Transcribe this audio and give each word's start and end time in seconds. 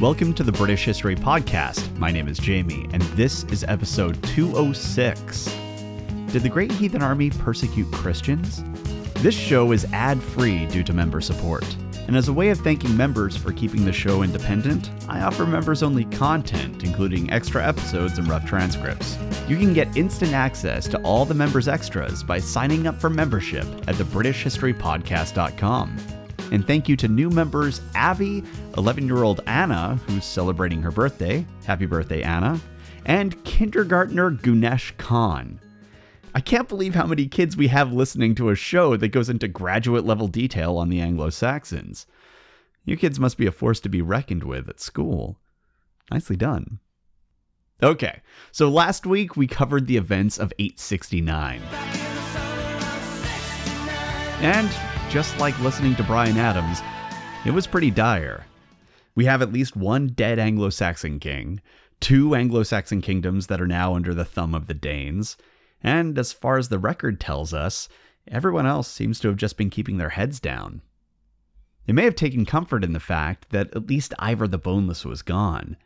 Welcome 0.00 0.32
to 0.34 0.42
the 0.42 0.52
British 0.52 0.84
History 0.84 1.16
Podcast. 1.16 1.96
My 1.96 2.12
name 2.12 2.28
is 2.28 2.38
Jamie, 2.38 2.86
and 2.92 3.00
this 3.16 3.44
is 3.44 3.64
episode 3.64 4.22
206. 4.24 5.46
Did 6.26 6.42
the 6.42 6.50
Great 6.50 6.70
Heathen 6.70 7.00
Army 7.00 7.30
persecute 7.30 7.90
Christians? 7.92 8.62
This 9.22 9.34
show 9.34 9.72
is 9.72 9.86
ad 9.94 10.22
free 10.22 10.66
due 10.66 10.82
to 10.82 10.92
member 10.92 11.22
support. 11.22 11.64
And 12.08 12.14
as 12.14 12.28
a 12.28 12.32
way 12.34 12.50
of 12.50 12.60
thanking 12.60 12.94
members 12.94 13.38
for 13.38 13.54
keeping 13.54 13.86
the 13.86 13.92
show 13.92 14.20
independent, 14.20 14.90
I 15.08 15.22
offer 15.22 15.46
members 15.46 15.82
only 15.82 16.04
content, 16.04 16.84
including 16.84 17.32
extra 17.32 17.66
episodes 17.66 18.18
and 18.18 18.28
rough 18.28 18.44
transcripts. 18.44 19.16
You 19.48 19.56
can 19.56 19.72
get 19.72 19.96
instant 19.96 20.34
access 20.34 20.86
to 20.88 20.98
all 20.98 21.24
the 21.24 21.32
members' 21.32 21.68
extras 21.68 22.22
by 22.22 22.38
signing 22.38 22.86
up 22.86 23.00
for 23.00 23.08
membership 23.08 23.64
at 23.88 23.94
thebritishhistorypodcast.com. 23.94 26.15
And 26.52 26.66
thank 26.66 26.88
you 26.88 26.96
to 26.96 27.08
new 27.08 27.30
members 27.30 27.80
Avi, 27.94 28.44
11 28.76 29.06
year 29.06 29.22
old 29.22 29.40
Anna, 29.46 29.98
who's 30.06 30.24
celebrating 30.24 30.80
her 30.82 30.90
birthday. 30.90 31.46
Happy 31.64 31.86
birthday, 31.86 32.22
Anna. 32.22 32.60
And 33.04 33.42
kindergartner 33.44 34.30
Gunesh 34.30 34.96
Khan. 34.96 35.60
I 36.34 36.40
can't 36.40 36.68
believe 36.68 36.94
how 36.94 37.06
many 37.06 37.26
kids 37.26 37.56
we 37.56 37.68
have 37.68 37.92
listening 37.92 38.34
to 38.34 38.50
a 38.50 38.54
show 38.54 38.96
that 38.96 39.08
goes 39.08 39.30
into 39.30 39.48
graduate 39.48 40.04
level 40.04 40.28
detail 40.28 40.76
on 40.76 40.90
the 40.90 41.00
Anglo 41.00 41.30
Saxons. 41.30 42.06
You 42.84 42.96
kids 42.96 43.18
must 43.18 43.38
be 43.38 43.46
a 43.46 43.52
force 43.52 43.80
to 43.80 43.88
be 43.88 44.02
reckoned 44.02 44.44
with 44.44 44.68
at 44.68 44.78
school. 44.78 45.40
Nicely 46.10 46.36
done. 46.36 46.78
Okay, 47.82 48.22
so 48.52 48.68
last 48.68 49.06
week 49.06 49.36
we 49.36 49.46
covered 49.46 49.86
the 49.86 49.96
events 49.96 50.38
of 50.38 50.52
869. 50.58 51.60
And 54.40 54.70
just 55.10 55.38
like 55.38 55.58
listening 55.60 55.94
to 55.96 56.02
Bryan 56.02 56.36
Adams, 56.36 56.82
it 57.44 57.52
was 57.52 57.66
pretty 57.66 57.90
dire. 57.90 58.44
We 59.14 59.24
have 59.26 59.40
at 59.40 59.52
least 59.52 59.76
one 59.76 60.08
dead 60.08 60.38
Anglo 60.38 60.68
Saxon 60.68 61.20
king, 61.20 61.60
two 62.00 62.34
Anglo 62.34 62.62
Saxon 62.64 63.00
kingdoms 63.00 63.46
that 63.46 63.60
are 63.60 63.66
now 63.66 63.94
under 63.94 64.12
the 64.12 64.24
thumb 64.24 64.54
of 64.54 64.66
the 64.66 64.74
Danes, 64.74 65.36
and 65.82 66.18
as 66.18 66.32
far 66.32 66.58
as 66.58 66.68
the 66.68 66.78
record 66.78 67.20
tells 67.20 67.54
us, 67.54 67.88
everyone 68.26 68.66
else 68.66 68.88
seems 68.88 69.20
to 69.20 69.28
have 69.28 69.36
just 69.36 69.56
been 69.56 69.70
keeping 69.70 69.98
their 69.98 70.10
heads 70.10 70.40
down. 70.40 70.82
They 71.86 71.92
may 71.92 72.04
have 72.04 72.16
taken 72.16 72.44
comfort 72.44 72.82
in 72.82 72.92
the 72.92 73.00
fact 73.00 73.50
that 73.50 73.74
at 73.76 73.86
least 73.86 74.12
Ivar 74.20 74.48
the 74.48 74.58
Boneless 74.58 75.04
was 75.04 75.22
gone, 75.22 75.76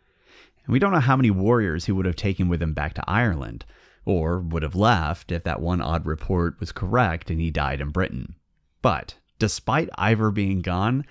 and 0.64 0.72
we 0.72 0.78
don't 0.78 0.92
know 0.92 1.00
how 1.00 1.16
many 1.16 1.30
warriors 1.30 1.84
he 1.84 1.92
would 1.92 2.06
have 2.06 2.16
taken 2.16 2.48
with 2.48 2.62
him 2.62 2.72
back 2.72 2.94
to 2.94 3.04
Ireland, 3.06 3.66
or 4.06 4.40
would 4.40 4.62
have 4.62 4.74
left 4.74 5.30
if 5.30 5.44
that 5.44 5.60
one 5.60 5.82
odd 5.82 6.06
report 6.06 6.58
was 6.58 6.72
correct 6.72 7.30
and 7.30 7.38
he 7.38 7.50
died 7.50 7.82
in 7.82 7.90
Britain. 7.90 8.34
But 8.82 9.16
despite 9.40 9.88
Ivar 9.98 10.30
being 10.30 10.60
gone, 10.60 11.04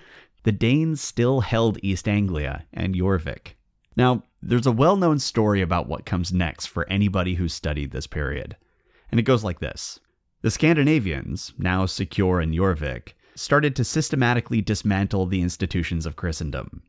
the 0.44 0.52
Danes 0.52 1.02
still 1.02 1.40
held 1.40 1.78
East 1.82 2.08
Anglia 2.08 2.64
and 2.72 2.94
Jorvik. 2.94 3.56
Now, 3.96 4.22
there's 4.40 4.66
a 4.66 4.72
well 4.72 4.96
known 4.96 5.18
story 5.18 5.60
about 5.60 5.88
what 5.88 6.06
comes 6.06 6.32
next 6.32 6.66
for 6.66 6.88
anybody 6.88 7.34
who's 7.34 7.52
studied 7.52 7.90
this 7.90 8.06
period. 8.06 8.56
And 9.10 9.20
it 9.20 9.24
goes 9.24 9.44
like 9.44 9.60
this 9.60 10.00
The 10.40 10.50
Scandinavians, 10.50 11.52
now 11.58 11.84
secure 11.84 12.40
in 12.40 12.52
Jorvik, 12.52 13.14
started 13.34 13.76
to 13.76 13.84
systematically 13.84 14.62
dismantle 14.62 15.26
the 15.26 15.42
institutions 15.42 16.06
of 16.06 16.16
Christendom. 16.16 16.82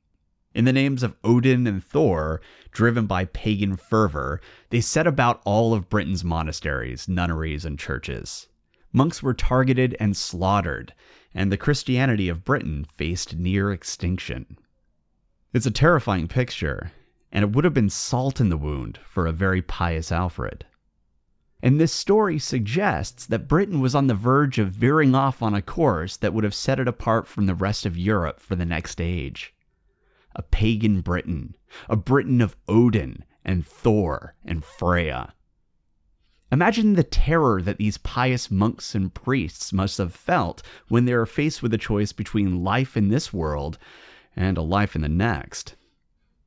In 0.54 0.66
the 0.66 0.74
names 0.74 1.02
of 1.02 1.16
Odin 1.24 1.66
and 1.66 1.84
Thor, 1.84 2.40
driven 2.72 3.08
by 3.08 3.26
pagan 3.26 3.78
fervor, 3.78 4.40
they 4.70 4.82
set 4.82 5.08
about 5.08 5.42
all 5.44 5.74
of 5.74 5.90
Britain's 5.90 6.24
monasteries, 6.24 7.08
nunneries, 7.08 7.66
and 7.66 7.80
churches 7.80 8.48
monks 8.92 9.24
were 9.24 9.34
targeted 9.34 9.96
and 10.00 10.16
slaughtered, 10.16 10.94
and 11.34 11.52
the 11.52 11.58
Christianity 11.58 12.30
of 12.30 12.44
Britain 12.44 12.86
faced 12.98 13.36
near 13.36 13.72
extinction. 13.72 14.58
It's 15.54 15.66
a 15.66 15.72
terrifying 15.72 16.28
picture, 16.28 16.92
and 17.32 17.44
it 17.44 17.52
would 17.52 17.64
have 17.64 17.74
been 17.74 17.90
salt 17.90 18.40
in 18.40 18.50
the 18.50 18.58
wound 18.58 19.00
for 19.08 19.28
a 19.28 19.32
very 19.32 19.62
pious 19.62 20.12
Alfred. 20.12 20.66
And 21.64 21.80
this 21.80 21.94
story 21.94 22.40
suggests 22.40 23.26
that 23.28 23.48
Britain 23.48 23.80
was 23.82 23.94
on 23.94 24.08
the 24.08 24.16
verge 24.16 24.58
of 24.58 24.72
veering 24.72 25.14
off 25.14 25.42
on 25.42 25.54
a 25.54 25.62
course 25.62 26.18
that 26.18 26.34
would 26.34 26.44
have 26.44 26.56
set 26.56 26.80
it 26.80 26.88
apart 26.88 27.28
from 27.28 27.46
the 27.46 27.56
rest 27.56 27.86
of 27.86 27.98
Europe 27.98 28.40
for 28.40 28.56
the 28.56 28.66
next 28.66 29.00
age. 29.00 29.54
A 30.36 30.42
pagan 30.42 31.02
Britain, 31.02 31.56
a 31.88 31.96
Britain 31.96 32.42
of 32.42 32.56
Odin 32.68 33.24
and 33.46 33.66
Thor 33.66 34.36
and 34.44 34.64
Freya. 34.64 35.34
Imagine 36.52 36.94
the 36.94 37.04
terror 37.04 37.62
that 37.62 37.78
these 37.78 37.98
pious 37.98 38.52
monks 38.52 38.94
and 38.94 39.14
priests 39.14 39.72
must 39.72 39.98
have 40.00 40.14
felt 40.14 40.62
when 40.90 41.06
they 41.06 41.14
were 41.14 41.26
faced 41.26 41.64
with 41.64 41.74
a 41.74 41.78
choice 41.78 42.12
between 42.12 42.62
life 42.62 42.98
in 42.98 43.08
this 43.08 43.32
world 43.32 43.78
and 44.36 44.58
a 44.58 44.62
life 44.62 44.94
in 44.94 45.02
the 45.02 45.10
next. 45.10 45.76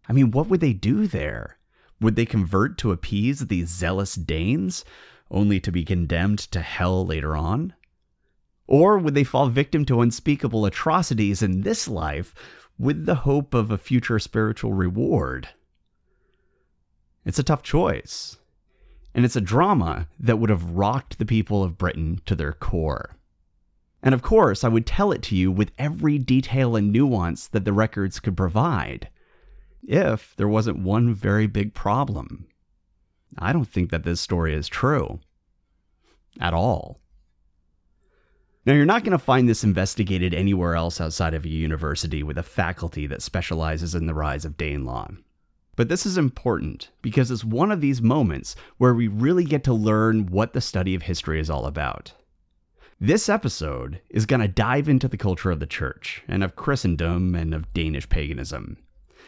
I 0.07 0.13
mean, 0.13 0.31
what 0.31 0.49
would 0.49 0.61
they 0.61 0.75
do 0.75 1.07
there? 1.07 1.57
Would 2.03 2.17
they 2.17 2.27
convert 2.27 2.77
to 2.79 2.93
appease 2.93 3.41
these 3.41 3.71
zealous 3.71 4.15
Danes, 4.15 4.85
only 5.31 5.59
to 5.61 5.73
be 5.73 5.87
condemned 5.87 6.41
to 6.51 6.61
hell 6.61 7.07
later 7.07 7.35
on? 7.35 7.73
Or 8.67 8.99
would 8.99 9.15
they 9.15 9.25
fall 9.25 9.49
victim 9.49 9.87
to 9.87 10.03
unspeakable 10.03 10.67
atrocities 10.67 11.43
in 11.43 11.63
this 11.63 11.89
life 11.89 12.35
with 12.79 13.07
the 13.07 13.15
hope 13.15 13.55
of 13.55 13.71
a 13.71 13.79
future 13.79 14.19
spiritual 14.19 14.75
reward? 14.75 15.49
It's 17.25 17.39
a 17.39 17.43
tough 17.43 17.63
choice 17.63 18.37
and 19.15 19.25
it's 19.25 19.37
a 19.37 19.41
drama 19.41 20.09
that 20.19 20.39
would 20.39 20.51
have 20.51 20.71
rocked 20.71 21.19
the 21.19 21.27
people 21.27 21.63
of 21.63 21.79
Britain 21.79 22.21
to 22.27 22.35
their 22.35 22.53
core. 22.53 23.17
And 24.03 24.15
of 24.15 24.23
course, 24.23 24.65
I 24.65 24.69
would 24.69 24.87
tell 24.87 25.13
it 25.13 25.23
to 25.23 25.37
you 25.37 25.51
with 25.51 25.71
every 25.79 26.19
detail 26.19 26.77
and 26.77 26.93
nuance 26.93 27.47
that 27.49 27.65
the 27.65 27.73
records 27.73 28.21
could 28.21 28.37
provide, 28.37 29.09
if 29.83 30.35
there 30.37 30.49
wasn't 30.49 30.79
one 30.79 31.15
very 31.15 31.47
big 31.47 31.73
problem. 31.73 32.47
I 33.39 33.53
don't 33.53 33.69
think 33.69 33.91
that 33.91 34.05
this 34.05 34.21
story 34.21 34.55
is 34.55 34.69
true. 34.69 35.21
At 36.41 36.53
all. 36.53 37.01
Now, 38.67 38.73
you're 38.73 38.87
not 38.87 39.05
going 39.05 39.13
to 39.13 39.19
find 39.19 39.49
this 39.49 39.63
investigated 39.63 40.35
anywhere 40.35 40.75
else 40.75 41.01
outside 41.01 41.35
of 41.35 41.45
a 41.45 41.51
university 41.51 42.23
with 42.23 42.39
a 42.39 42.43
faculty 42.43 43.07
that 43.07 43.23
specializes 43.23 43.95
in 43.95 44.07
the 44.07 44.15
rise 44.15 44.45
of 44.45 44.57
Danelaw. 44.57 45.17
But 45.77 45.89
this 45.89 46.07
is 46.07 46.17
important 46.17 46.91
because 47.03 47.31
it's 47.31 47.45
one 47.45 47.73
of 47.73 47.81
these 47.81 48.01
moments 48.01 48.55
where 48.79 48.95
we 48.95 49.09
really 49.09 49.45
get 49.45 49.65
to 49.65 49.73
learn 49.73 50.27
what 50.27 50.53
the 50.53 50.61
study 50.61 50.95
of 50.95 51.03
history 51.03 51.41
is 51.41 51.51
all 51.51 51.67
about. 51.67 52.13
This 53.01 53.29
episode 53.29 54.01
is 54.09 54.25
going 54.25 54.41
to 54.41 54.49
dive 54.49 54.89
into 54.89 55.09
the 55.09 55.17
culture 55.17 55.51
of 55.51 55.59
the 55.59 55.67
church 55.67 56.23
and 56.29 56.45
of 56.45 56.55
Christendom 56.55 57.35
and 57.35 57.53
of 57.53 57.73
Danish 57.75 58.09
paganism, 58.09 58.77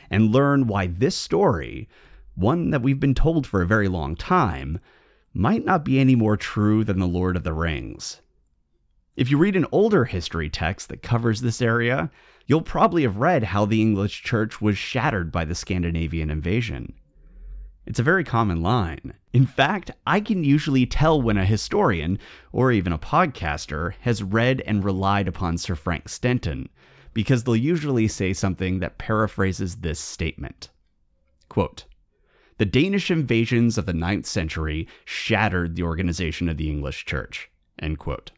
and 0.08 0.32
learn 0.32 0.68
why 0.68 0.86
this 0.86 1.16
story, 1.16 1.88
one 2.36 2.70
that 2.70 2.82
we've 2.82 3.00
been 3.00 3.14
told 3.14 3.46
for 3.46 3.60
a 3.60 3.66
very 3.66 3.88
long 3.88 4.14
time, 4.14 4.78
might 5.34 5.64
not 5.64 5.84
be 5.84 5.98
any 5.98 6.14
more 6.14 6.36
true 6.36 6.84
than 6.84 7.00
The 7.00 7.08
Lord 7.08 7.36
of 7.36 7.42
the 7.42 7.52
Rings. 7.52 8.20
If 9.16 9.30
you 9.30 9.38
read 9.38 9.56
an 9.56 9.66
older 9.72 10.04
history 10.04 10.50
text 10.50 10.90
that 10.90 11.02
covers 11.02 11.40
this 11.40 11.62
area, 11.62 12.10
you'll 12.46 12.60
probably 12.60 13.02
have 13.02 13.16
read 13.16 13.44
how 13.44 13.64
the 13.64 13.80
English 13.80 14.22
church 14.22 14.60
was 14.60 14.76
shattered 14.76 15.32
by 15.32 15.46
the 15.46 15.54
Scandinavian 15.54 16.30
invasion. 16.30 16.92
It's 17.86 17.98
a 17.98 18.04
very 18.04 18.24
common 18.24 18.60
line. 18.62 19.14
In 19.32 19.46
fact, 19.46 19.90
I 20.06 20.20
can 20.20 20.44
usually 20.44 20.84
tell 20.84 21.22
when 21.22 21.38
a 21.38 21.46
historian, 21.46 22.18
or 22.52 22.72
even 22.72 22.92
a 22.92 22.98
podcaster, 22.98 23.94
has 24.00 24.22
read 24.22 24.60
and 24.66 24.84
relied 24.84 25.28
upon 25.28 25.56
Sir 25.56 25.76
Frank 25.76 26.08
Stenton, 26.08 26.68
because 27.14 27.44
they'll 27.44 27.56
usually 27.56 28.08
say 28.08 28.34
something 28.34 28.80
that 28.80 28.98
paraphrases 28.98 29.76
this 29.76 29.98
statement. 29.98 30.68
Quote, 31.48 31.84
the 32.58 32.66
Danish 32.66 33.10
invasions 33.10 33.78
of 33.78 33.86
the 33.86 33.94
ninth 33.94 34.26
century 34.26 34.88
shattered 35.04 35.76
the 35.76 35.84
organization 35.84 36.48
of 36.48 36.56
the 36.56 36.68
English 36.68 37.04
church. 37.04 37.50
End 37.78 37.98
quote. 37.98 38.32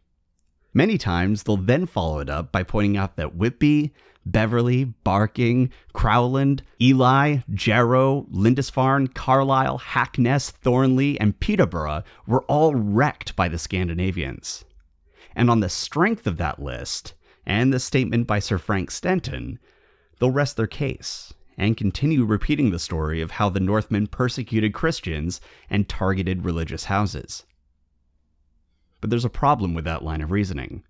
Many 0.78 0.96
times 0.96 1.42
they'll 1.42 1.56
then 1.56 1.86
follow 1.86 2.20
it 2.20 2.30
up 2.30 2.52
by 2.52 2.62
pointing 2.62 2.96
out 2.96 3.16
that 3.16 3.34
Whitby, 3.34 3.92
Beverley, 4.24 4.84
Barking, 4.84 5.72
Crowland, 5.92 6.60
Ely, 6.80 7.38
Jarrow, 7.52 8.26
Lindisfarne, 8.30 9.08
Carlisle, 9.08 9.78
Hackness, 9.78 10.52
Thorney, 10.52 11.18
and 11.18 11.40
Peterborough 11.40 12.04
were 12.28 12.44
all 12.44 12.76
wrecked 12.76 13.34
by 13.34 13.48
the 13.48 13.58
Scandinavians. 13.58 14.64
And 15.34 15.50
on 15.50 15.58
the 15.58 15.68
strength 15.68 16.28
of 16.28 16.36
that 16.36 16.62
list, 16.62 17.14
and 17.44 17.72
the 17.72 17.80
statement 17.80 18.28
by 18.28 18.38
Sir 18.38 18.56
Frank 18.56 18.92
Stenton, 18.92 19.58
they'll 20.20 20.30
rest 20.30 20.56
their 20.56 20.68
case 20.68 21.34
and 21.56 21.76
continue 21.76 22.24
repeating 22.24 22.70
the 22.70 22.78
story 22.78 23.20
of 23.20 23.32
how 23.32 23.48
the 23.48 23.58
Northmen 23.58 24.06
persecuted 24.06 24.72
Christians 24.72 25.40
and 25.68 25.88
targeted 25.88 26.44
religious 26.44 26.84
houses. 26.84 27.44
But 29.00 29.10
there's 29.10 29.24
a 29.24 29.30
problem 29.30 29.74
with 29.74 29.84
that 29.84 30.04
line 30.04 30.20
of 30.20 30.30
reasoning. 30.30 30.82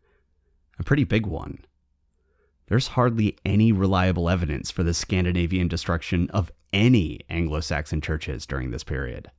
A 0.78 0.84
pretty 0.84 1.04
big 1.04 1.26
one. 1.26 1.58
There's 2.68 2.88
hardly 2.88 3.36
any 3.44 3.72
reliable 3.72 4.28
evidence 4.28 4.70
for 4.70 4.82
the 4.82 4.94
Scandinavian 4.94 5.68
destruction 5.68 6.28
of 6.30 6.52
any 6.72 7.20
Anglo 7.30 7.60
Saxon 7.60 8.00
churches 8.00 8.46
during 8.46 8.70
this 8.70 8.84
period. 8.84 9.30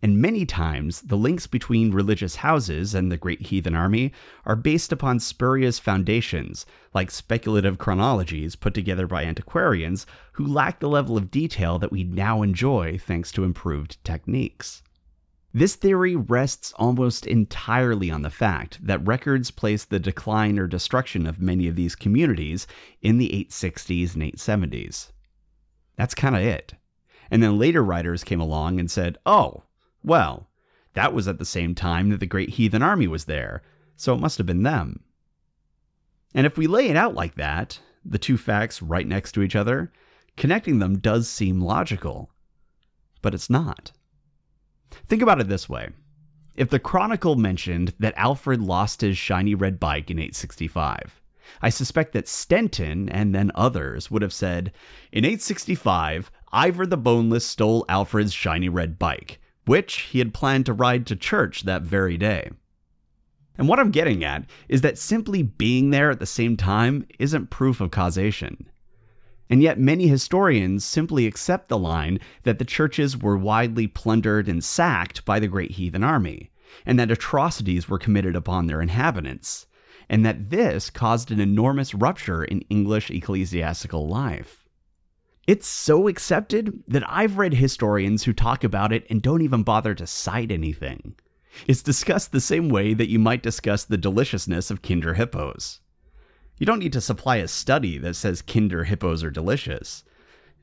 And 0.00 0.18
many 0.18 0.46
times, 0.46 1.00
the 1.00 1.16
links 1.16 1.48
between 1.48 1.90
religious 1.90 2.36
houses 2.36 2.94
and 2.94 3.10
the 3.10 3.16
Great 3.16 3.46
Heathen 3.46 3.74
Army 3.74 4.12
are 4.44 4.54
based 4.54 4.92
upon 4.92 5.18
spurious 5.18 5.80
foundations, 5.80 6.66
like 6.94 7.10
speculative 7.10 7.78
chronologies 7.78 8.54
put 8.54 8.74
together 8.74 9.08
by 9.08 9.24
antiquarians 9.24 10.06
who 10.32 10.46
lack 10.46 10.78
the 10.78 10.88
level 10.88 11.16
of 11.16 11.32
detail 11.32 11.80
that 11.80 11.90
we 11.90 12.04
now 12.04 12.42
enjoy 12.42 12.96
thanks 12.96 13.32
to 13.32 13.42
improved 13.42 14.02
techniques. 14.04 14.82
This 15.54 15.76
theory 15.76 16.14
rests 16.14 16.74
almost 16.76 17.26
entirely 17.26 18.10
on 18.10 18.22
the 18.22 18.30
fact 18.30 18.84
that 18.86 19.06
records 19.06 19.50
place 19.50 19.84
the 19.84 19.98
decline 19.98 20.58
or 20.58 20.66
destruction 20.66 21.26
of 21.26 21.40
many 21.40 21.66
of 21.68 21.74
these 21.74 21.96
communities 21.96 22.66
in 23.00 23.16
the 23.16 23.30
860s 23.50 24.14
and 24.14 24.22
870s. 24.22 25.10
That's 25.96 26.14
kind 26.14 26.36
of 26.36 26.42
it. 26.42 26.74
And 27.30 27.42
then 27.42 27.58
later 27.58 27.82
writers 27.82 28.24
came 28.24 28.40
along 28.40 28.78
and 28.78 28.90
said, 28.90 29.18
oh, 29.24 29.64
well, 30.02 30.48
that 30.92 31.14
was 31.14 31.26
at 31.28 31.38
the 31.38 31.44
same 31.44 31.74
time 31.74 32.10
that 32.10 32.20
the 32.20 32.26
great 32.26 32.50
heathen 32.50 32.82
army 32.82 33.06
was 33.06 33.24
there, 33.24 33.62
so 33.96 34.14
it 34.14 34.20
must 34.20 34.38
have 34.38 34.46
been 34.46 34.62
them. 34.62 35.00
And 36.34 36.46
if 36.46 36.58
we 36.58 36.66
lay 36.66 36.88
it 36.88 36.96
out 36.96 37.14
like 37.14 37.36
that, 37.36 37.80
the 38.04 38.18
two 38.18 38.36
facts 38.36 38.82
right 38.82 39.06
next 39.06 39.32
to 39.32 39.42
each 39.42 39.56
other, 39.56 39.92
connecting 40.36 40.78
them 40.78 40.98
does 40.98 41.28
seem 41.28 41.60
logical. 41.60 42.30
But 43.22 43.34
it's 43.34 43.50
not. 43.50 43.92
Think 45.06 45.22
about 45.22 45.40
it 45.40 45.48
this 45.48 45.68
way. 45.68 45.90
If 46.56 46.70
the 46.70 46.80
Chronicle 46.80 47.36
mentioned 47.36 47.94
that 48.00 48.14
Alfred 48.16 48.60
lost 48.60 49.00
his 49.00 49.16
shiny 49.16 49.54
red 49.54 49.78
bike 49.78 50.10
in 50.10 50.18
865, 50.18 51.20
I 51.62 51.70
suspect 51.70 52.12
that 52.12 52.26
Stenton 52.26 53.08
and 53.10 53.34
then 53.34 53.52
others 53.54 54.10
would 54.10 54.22
have 54.22 54.32
said, 54.32 54.72
In 55.12 55.24
865, 55.24 56.30
Ivar 56.52 56.86
the 56.86 56.96
Boneless 56.96 57.46
stole 57.46 57.84
Alfred's 57.88 58.32
shiny 58.32 58.68
red 58.68 58.98
bike, 58.98 59.38
which 59.66 60.00
he 60.00 60.18
had 60.18 60.34
planned 60.34 60.66
to 60.66 60.72
ride 60.72 61.06
to 61.06 61.16
church 61.16 61.62
that 61.62 61.82
very 61.82 62.16
day. 62.16 62.50
And 63.56 63.68
what 63.68 63.80
I'm 63.80 63.90
getting 63.90 64.24
at 64.24 64.44
is 64.68 64.80
that 64.82 64.98
simply 64.98 65.42
being 65.42 65.90
there 65.90 66.10
at 66.10 66.20
the 66.20 66.26
same 66.26 66.56
time 66.56 67.06
isn't 67.18 67.50
proof 67.50 67.80
of 67.80 67.90
causation. 67.90 68.68
And 69.50 69.62
yet, 69.62 69.78
many 69.78 70.08
historians 70.08 70.84
simply 70.84 71.26
accept 71.26 71.68
the 71.68 71.78
line 71.78 72.20
that 72.42 72.58
the 72.58 72.64
churches 72.64 73.16
were 73.16 73.36
widely 73.36 73.86
plundered 73.86 74.48
and 74.48 74.62
sacked 74.62 75.24
by 75.24 75.40
the 75.40 75.48
great 75.48 75.72
heathen 75.72 76.04
army, 76.04 76.50
and 76.84 76.98
that 76.98 77.10
atrocities 77.10 77.88
were 77.88 77.98
committed 77.98 78.36
upon 78.36 78.66
their 78.66 78.82
inhabitants, 78.82 79.66
and 80.08 80.24
that 80.24 80.50
this 80.50 80.90
caused 80.90 81.30
an 81.30 81.40
enormous 81.40 81.94
rupture 81.94 82.44
in 82.44 82.60
English 82.68 83.10
ecclesiastical 83.10 84.06
life. 84.06 84.68
It's 85.46 85.66
so 85.66 86.08
accepted 86.08 86.82
that 86.88 87.08
I've 87.08 87.38
read 87.38 87.54
historians 87.54 88.24
who 88.24 88.34
talk 88.34 88.64
about 88.64 88.92
it 88.92 89.06
and 89.08 89.22
don't 89.22 89.40
even 89.40 89.62
bother 89.62 89.94
to 89.94 90.06
cite 90.06 90.52
anything. 90.52 91.14
It's 91.66 91.82
discussed 91.82 92.32
the 92.32 92.40
same 92.40 92.68
way 92.68 92.92
that 92.92 93.08
you 93.08 93.18
might 93.18 93.42
discuss 93.42 93.84
the 93.84 93.96
deliciousness 93.96 94.70
of 94.70 94.82
Kinder 94.82 95.14
hippos. 95.14 95.80
You 96.58 96.66
don't 96.66 96.80
need 96.80 96.92
to 96.94 97.00
supply 97.00 97.36
a 97.36 97.46
study 97.46 97.98
that 97.98 98.14
says 98.14 98.42
Kinder 98.42 98.84
hippos 98.84 99.22
are 99.22 99.30
delicious. 99.30 100.02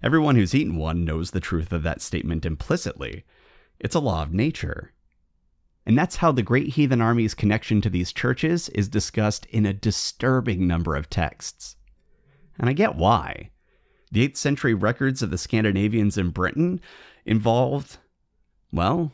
Everyone 0.04 0.36
who's 0.36 0.54
eaten 0.54 0.76
one 0.76 1.06
knows 1.06 1.32
the 1.32 1.40
truth 1.40 1.72
of 1.72 1.84
that 1.84 2.02
statement 2.02 2.46
implicitly. 2.46 3.24
It's 3.80 3.96
a 3.96 4.02
law 4.02 4.22
of 4.22 4.34
nature. 4.34 4.92
And 5.86 5.98
that's 5.98 6.18
how 6.18 6.34
the 6.34 6.44
Great 6.44 6.74
Heathen 6.74 7.02
Army's 7.02 7.34
connection 7.34 7.80
to 7.82 7.90
these 7.90 8.12
churches 8.12 8.68
is 8.70 8.90
discussed 8.90 9.46
in 9.46 9.66
a 9.66 9.74
disturbing 9.74 10.68
number 10.68 10.96
of 10.96 11.10
texts. 11.10 11.78
And 12.60 12.70
I 12.70 12.74
get 12.74 12.96
why. 12.96 13.52
The 14.12 14.28
8th 14.28 14.38
century 14.38 14.74
records 14.74 15.22
of 15.22 15.32
the 15.32 15.38
Scandinavians 15.38 16.18
in 16.18 16.32
Britain 16.32 16.82
involved, 17.26 18.00
well, 18.72 19.14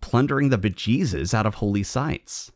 plundering 0.00 0.48
the 0.48 0.58
bejesus 0.58 1.34
out 1.34 1.46
of 1.46 1.56
holy 1.56 1.82
sites. 1.82 2.50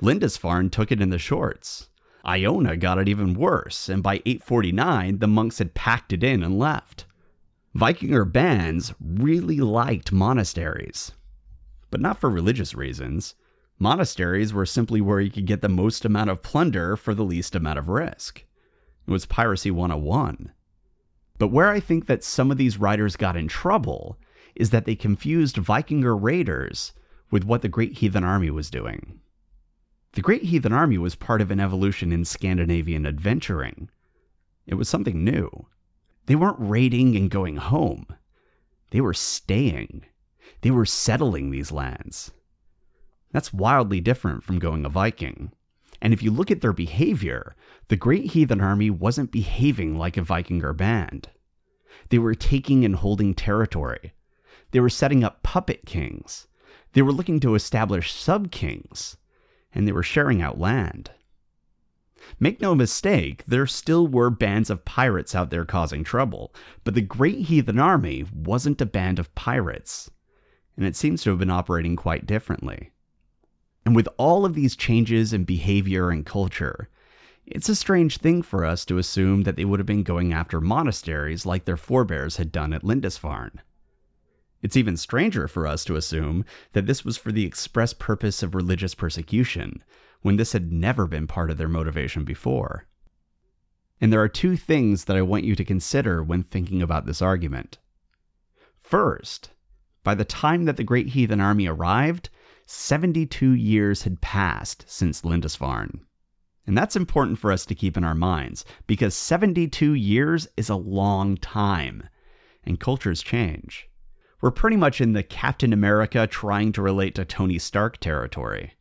Lindisfarne 0.00 0.70
took 0.70 0.90
it 0.90 1.02
in 1.02 1.10
the 1.10 1.18
shorts. 1.18 1.89
Iona 2.26 2.76
got 2.76 2.98
it 2.98 3.08
even 3.08 3.34
worse, 3.34 3.88
and 3.88 4.02
by 4.02 4.16
849, 4.26 5.18
the 5.18 5.26
monks 5.26 5.58
had 5.58 5.74
packed 5.74 6.12
it 6.12 6.22
in 6.22 6.42
and 6.42 6.58
left. 6.58 7.06
Vikinger 7.74 8.30
bands 8.30 8.92
really 9.00 9.58
liked 9.58 10.12
monasteries, 10.12 11.12
but 11.90 12.00
not 12.00 12.18
for 12.18 12.28
religious 12.28 12.74
reasons. 12.74 13.34
Monasteries 13.78 14.52
were 14.52 14.66
simply 14.66 15.00
where 15.00 15.20
you 15.20 15.30
could 15.30 15.46
get 15.46 15.62
the 15.62 15.68
most 15.68 16.04
amount 16.04 16.30
of 16.30 16.42
plunder 16.42 16.96
for 16.96 17.14
the 17.14 17.24
least 17.24 17.54
amount 17.54 17.78
of 17.78 17.88
risk. 17.88 18.44
It 19.06 19.10
was 19.10 19.24
Piracy 19.24 19.70
101. 19.70 20.52
But 21.38 21.48
where 21.48 21.70
I 21.70 21.80
think 21.80 22.06
that 22.06 22.22
some 22.22 22.50
of 22.50 22.58
these 22.58 22.76
writers 22.76 23.16
got 23.16 23.36
in 23.36 23.48
trouble 23.48 24.18
is 24.54 24.70
that 24.70 24.84
they 24.84 24.94
confused 24.94 25.56
Vikinger 25.56 26.20
raiders 26.20 26.92
with 27.30 27.44
what 27.44 27.62
the 27.62 27.68
Great 27.68 27.98
Heathen 27.98 28.24
Army 28.24 28.50
was 28.50 28.68
doing. 28.68 29.20
The 30.14 30.22
Great 30.22 30.42
Heathen 30.42 30.72
Army 30.72 30.98
was 30.98 31.14
part 31.14 31.40
of 31.40 31.52
an 31.52 31.60
evolution 31.60 32.10
in 32.10 32.24
Scandinavian 32.24 33.06
adventuring. 33.06 33.90
It 34.66 34.74
was 34.74 34.88
something 34.88 35.22
new. 35.22 35.68
They 36.26 36.34
weren't 36.34 36.58
raiding 36.58 37.14
and 37.14 37.30
going 37.30 37.58
home, 37.58 38.06
they 38.90 39.00
were 39.00 39.14
staying. 39.14 40.04
They 40.62 40.72
were 40.72 40.84
settling 40.84 41.50
these 41.50 41.70
lands. 41.70 42.32
That's 43.30 43.52
wildly 43.52 44.00
different 44.00 44.42
from 44.42 44.58
going 44.58 44.84
a 44.84 44.88
Viking. 44.88 45.52
And 46.02 46.12
if 46.12 46.24
you 46.24 46.32
look 46.32 46.50
at 46.50 46.60
their 46.60 46.72
behavior, 46.72 47.54
the 47.86 47.94
Great 47.94 48.32
Heathen 48.32 48.60
Army 48.60 48.90
wasn't 48.90 49.30
behaving 49.30 49.96
like 49.96 50.16
a 50.16 50.22
Viking 50.22 50.64
or 50.64 50.72
band. 50.72 51.28
They 52.08 52.18
were 52.18 52.34
taking 52.34 52.84
and 52.84 52.96
holding 52.96 53.32
territory. 53.32 54.12
They 54.72 54.80
were 54.80 54.90
setting 54.90 55.22
up 55.22 55.44
puppet 55.44 55.86
kings. 55.86 56.48
They 56.94 57.02
were 57.02 57.12
looking 57.12 57.38
to 57.40 57.54
establish 57.54 58.12
sub 58.12 58.50
kings 58.50 59.16
and 59.72 59.86
they 59.86 59.92
were 59.92 60.02
sharing 60.02 60.42
out 60.42 60.58
land. 60.58 61.10
Make 62.38 62.60
no 62.60 62.74
mistake, 62.74 63.44
there 63.46 63.66
still 63.66 64.06
were 64.06 64.30
bands 64.30 64.70
of 64.70 64.84
pirates 64.84 65.34
out 65.34 65.50
there 65.50 65.64
causing 65.64 66.04
trouble, 66.04 66.54
but 66.84 66.94
the 66.94 67.00
Great 67.00 67.46
Heathen 67.46 67.78
Army 67.78 68.26
wasn't 68.32 68.80
a 68.80 68.86
band 68.86 69.18
of 69.18 69.34
pirates, 69.34 70.10
and 70.76 70.86
it 70.86 70.96
seems 70.96 71.22
to 71.22 71.30
have 71.30 71.38
been 71.38 71.50
operating 71.50 71.96
quite 71.96 72.26
differently. 72.26 72.90
And 73.86 73.96
with 73.96 74.08
all 74.18 74.44
of 74.44 74.54
these 74.54 74.76
changes 74.76 75.32
in 75.32 75.44
behavior 75.44 76.10
and 76.10 76.26
culture, 76.26 76.88
it's 77.46 77.68
a 77.68 77.74
strange 77.74 78.18
thing 78.18 78.42
for 78.42 78.64
us 78.64 78.84
to 78.84 78.98
assume 78.98 79.42
that 79.42 79.56
they 79.56 79.64
would 79.64 79.80
have 79.80 79.86
been 79.86 80.02
going 80.02 80.32
after 80.32 80.60
monasteries 80.60 81.46
like 81.46 81.64
their 81.64 81.76
forebears 81.76 82.36
had 82.36 82.52
done 82.52 82.72
at 82.72 82.84
Lindisfarne. 82.84 83.60
It's 84.62 84.76
even 84.76 84.96
stranger 84.96 85.48
for 85.48 85.66
us 85.66 85.84
to 85.86 85.96
assume 85.96 86.44
that 86.72 86.86
this 86.86 87.04
was 87.04 87.16
for 87.16 87.32
the 87.32 87.46
express 87.46 87.94
purpose 87.94 88.42
of 88.42 88.54
religious 88.54 88.94
persecution, 88.94 89.82
when 90.20 90.36
this 90.36 90.52
had 90.52 90.70
never 90.70 91.06
been 91.06 91.26
part 91.26 91.50
of 91.50 91.56
their 91.56 91.68
motivation 91.68 92.24
before. 92.24 92.86
And 94.00 94.12
there 94.12 94.20
are 94.20 94.28
two 94.28 94.56
things 94.56 95.04
that 95.04 95.16
I 95.16 95.22
want 95.22 95.44
you 95.44 95.54
to 95.56 95.64
consider 95.64 96.22
when 96.22 96.42
thinking 96.42 96.82
about 96.82 97.06
this 97.06 97.22
argument. 97.22 97.78
First, 98.78 99.50
by 100.04 100.14
the 100.14 100.24
time 100.24 100.64
that 100.66 100.76
the 100.76 100.84
great 100.84 101.08
heathen 101.08 101.40
army 101.40 101.66
arrived, 101.66 102.28
72 102.66 103.52
years 103.52 104.02
had 104.02 104.20
passed 104.20 104.84
since 104.86 105.24
Lindisfarne. 105.24 106.00
And 106.66 106.76
that's 106.76 106.96
important 106.96 107.38
for 107.38 107.50
us 107.50 107.66
to 107.66 107.74
keep 107.74 107.96
in 107.96 108.04
our 108.04 108.14
minds 108.14 108.64
because 108.86 109.14
72 109.14 109.94
years 109.94 110.46
is 110.56 110.68
a 110.68 110.76
long 110.76 111.36
time, 111.38 112.08
and 112.64 112.78
cultures 112.78 113.22
change 113.22 113.89
we're 114.40 114.50
pretty 114.50 114.76
much 114.76 115.00
in 115.00 115.12
the 115.12 115.22
Captain 115.22 115.72
America 115.72 116.26
trying 116.26 116.72
to 116.72 116.82
relate 116.82 117.14
to 117.14 117.24
Tony 117.24 117.58
Stark 117.58 117.98
territory. 117.98 118.72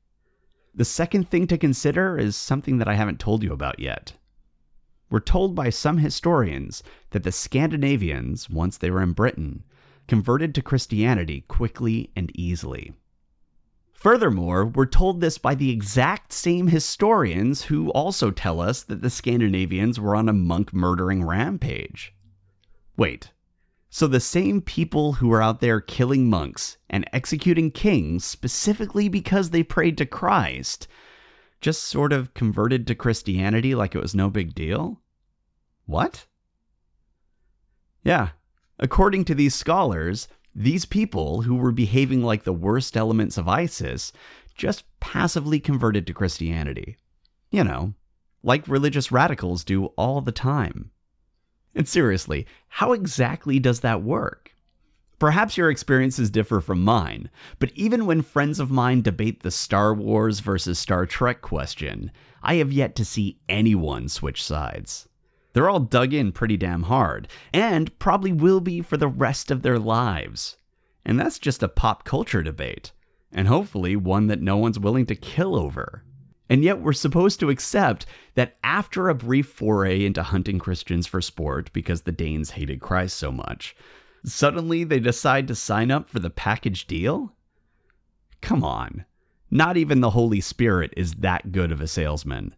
The 0.73 0.85
second 0.85 1.29
thing 1.29 1.47
to 1.47 1.57
consider 1.57 2.17
is 2.17 2.35
something 2.35 2.77
that 2.77 2.87
I 2.87 2.93
haven't 2.93 3.19
told 3.19 3.43
you 3.43 3.51
about 3.51 3.79
yet. 3.79 4.13
We're 5.09 5.19
told 5.19 5.55
by 5.55 5.71
some 5.71 5.97
historians 5.97 6.83
that 7.09 7.23
the 7.23 7.31
Scandinavians, 7.31 8.49
once 8.49 8.77
they 8.77 8.91
were 8.91 9.01
in 9.01 9.13
Britain, 9.13 9.63
converted 10.07 10.55
to 10.55 10.61
Christianity 10.61 11.41
quickly 11.47 12.11
and 12.15 12.31
easily. 12.35 12.93
Furthermore, 13.91 14.65
we're 14.65 14.85
told 14.85 15.19
this 15.19 15.37
by 15.37 15.55
the 15.55 15.71
exact 15.71 16.31
same 16.31 16.67
historians 16.67 17.63
who 17.63 17.89
also 17.89 18.31
tell 18.31 18.61
us 18.61 18.81
that 18.83 19.01
the 19.01 19.09
Scandinavians 19.09 19.99
were 19.99 20.15
on 20.15 20.29
a 20.29 20.33
monk 20.33 20.73
murdering 20.73 21.25
rampage. 21.25 22.13
Wait, 22.95 23.31
so 23.89 24.07
the 24.07 24.19
same 24.19 24.61
people 24.61 25.13
who 25.13 25.29
were 25.29 25.41
out 25.41 25.59
there 25.59 25.81
killing 25.81 26.29
monks 26.29 26.77
and 26.89 27.09
executing 27.11 27.71
kings 27.71 28.23
specifically 28.23 29.09
because 29.09 29.49
they 29.49 29.63
prayed 29.63 29.97
to 29.97 30.05
Christ 30.05 30.87
just 31.61 31.83
sort 31.83 32.13
of 32.13 32.33
converted 32.33 32.87
to 32.87 32.95
Christianity 32.95 33.75
like 33.75 33.95
it 33.95 34.01
was 34.01 34.15
no 34.15 34.29
big 34.29 34.55
deal? 34.55 35.01
What? 35.85 36.25
Yeah, 38.03 38.29
according 38.77 39.25
to 39.25 39.35
these 39.35 39.55
scholars, 39.55 40.27
these 40.55 40.85
people 40.85 41.41
who 41.41 41.55
were 41.55 41.71
behaving 41.71 42.23
like 42.23 42.43
the 42.43 42.53
worst 42.53 42.95
elements 42.95 43.37
of 43.37 43.47
ISIS 43.47 44.13
just 44.55 44.85
passively 44.99 45.59
converted 45.59 46.05
to 46.07 46.13
Christianity. 46.13 46.97
You 47.51 47.63
know, 47.63 47.93
like 48.43 48.67
religious 48.67 49.11
radicals 49.11 49.63
do 49.63 49.85
all 49.97 50.21
the 50.21 50.31
time. 50.31 50.91
And 51.79 51.87
seriously, 51.87 52.45
how 52.67 52.91
exactly 52.91 53.57
does 53.57 53.79
that 53.79 54.03
work? 54.03 54.53
Perhaps 55.17 55.55
your 55.55 55.69
experiences 55.69 56.29
differ 56.29 56.59
from 56.59 56.83
mine, 56.83 57.29
but 57.57 57.71
even 57.73 58.05
when 58.05 58.21
friends 58.21 58.59
of 58.59 58.69
mine 58.69 59.01
debate 59.01 59.43
the 59.43 59.49
Star 59.49 59.93
Wars 59.93 60.41
versus 60.41 60.77
Star 60.77 61.05
Trek 61.05 61.41
question, 61.41 62.11
I 62.43 62.55
have 62.55 62.73
yet 62.73 62.97
to 62.97 63.05
see 63.05 63.39
anyone 63.47 64.09
switch 64.09 64.43
sides. 64.43 65.07
They're 65.53 65.69
all 65.69 65.79
dug 65.79 66.13
in 66.13 66.33
pretty 66.33 66.57
damn 66.57 66.83
hard, 66.83 67.29
and 67.53 67.97
probably 67.97 68.33
will 68.33 68.59
be 68.59 68.81
for 68.81 68.97
the 68.97 69.07
rest 69.07 69.49
of 69.49 69.61
their 69.61 69.79
lives. 69.79 70.57
And 71.05 71.17
that's 71.17 71.39
just 71.39 71.63
a 71.63 71.69
pop 71.69 72.03
culture 72.03 72.43
debate, 72.43 72.91
and 73.31 73.47
hopefully 73.47 73.95
one 73.95 74.27
that 74.27 74.41
no 74.41 74.57
one's 74.57 74.77
willing 74.77 75.05
to 75.05 75.15
kill 75.15 75.55
over. 75.55 76.03
And 76.49 76.63
yet, 76.63 76.81
we're 76.81 76.93
supposed 76.93 77.39
to 77.41 77.49
accept 77.49 78.05
that 78.33 78.57
after 78.63 79.07
a 79.07 79.15
brief 79.15 79.47
foray 79.47 80.03
into 80.03 80.23
hunting 80.23 80.57
Christians 80.59 81.05
for 81.05 81.21
sport 81.21 81.71
because 81.73 82.01
the 82.01 82.11
Danes 82.11 82.49
hated 82.51 82.81
Christ 82.81 83.17
so 83.17 83.31
much, 83.31 83.75
Suddenly 84.25 84.83
they 84.83 84.99
decide 84.99 85.47
to 85.47 85.55
sign 85.55 85.91
up 85.91 86.09
for 86.09 86.19
the 86.19 86.29
package 86.29 86.87
deal? 86.87 87.33
Come 88.41 88.63
on. 88.63 89.05
Not 89.49 89.77
even 89.77 90.01
the 90.01 90.11
Holy 90.11 90.41
Spirit 90.41 90.93
is 90.97 91.15
that 91.15 91.51
good 91.51 91.71
of 91.71 91.81
a 91.81 91.87
salesman. 91.87 92.55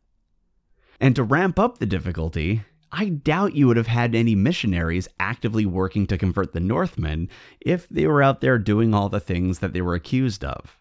And 0.99 1.15
to 1.15 1.23
ramp 1.23 1.57
up 1.57 1.77
the 1.77 1.85
difficulty, 1.85 2.63
I 2.91 3.05
doubt 3.09 3.55
you 3.55 3.67
would 3.67 3.77
have 3.77 3.87
had 3.87 4.13
any 4.13 4.35
missionaries 4.35 5.07
actively 5.19 5.65
working 5.65 6.05
to 6.07 6.17
convert 6.17 6.53
the 6.53 6.59
Northmen 6.59 7.29
if 7.61 7.87
they 7.89 8.05
were 8.05 8.21
out 8.21 8.41
there 8.41 8.57
doing 8.57 8.93
all 8.93 9.07
the 9.07 9.19
things 9.19 9.59
that 9.59 9.73
they 9.73 9.81
were 9.81 9.95
accused 9.95 10.43
of. 10.43 10.77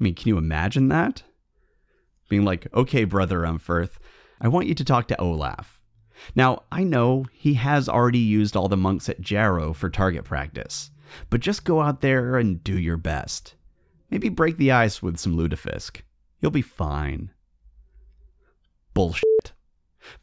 I 0.00 0.04
mean, 0.04 0.14
can 0.14 0.28
you 0.28 0.38
imagine 0.38 0.88
that? 0.88 1.22
Being 2.28 2.44
like, 2.44 2.66
okay, 2.74 3.04
Brother 3.04 3.40
Umferth, 3.40 3.98
I 4.40 4.48
want 4.48 4.66
you 4.66 4.74
to 4.74 4.84
talk 4.84 5.08
to 5.08 5.20
Olaf. 5.20 5.80
Now, 6.34 6.62
I 6.70 6.84
know 6.84 7.26
he 7.32 7.54
has 7.54 7.88
already 7.88 8.18
used 8.18 8.56
all 8.56 8.68
the 8.68 8.76
monks 8.76 9.08
at 9.08 9.20
Jarrow 9.20 9.72
for 9.72 9.90
target 9.90 10.24
practice, 10.24 10.90
but 11.30 11.40
just 11.40 11.64
go 11.64 11.80
out 11.80 12.00
there 12.00 12.36
and 12.36 12.62
do 12.62 12.78
your 12.78 12.96
best. 12.96 13.54
Maybe 14.10 14.28
break 14.28 14.56
the 14.56 14.72
ice 14.72 15.02
with 15.02 15.18
some 15.18 15.36
lutefisk. 15.36 16.02
You'll 16.40 16.50
be 16.50 16.62
fine. 16.62 17.30
Bullshit. 18.94 19.52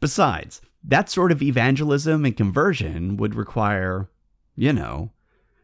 Besides, 0.00 0.60
that 0.84 1.10
sort 1.10 1.30
of 1.30 1.42
evangelism 1.42 2.24
and 2.24 2.36
conversion 2.36 3.16
would 3.16 3.34
require, 3.34 4.08
you 4.56 4.72
know, 4.72 5.12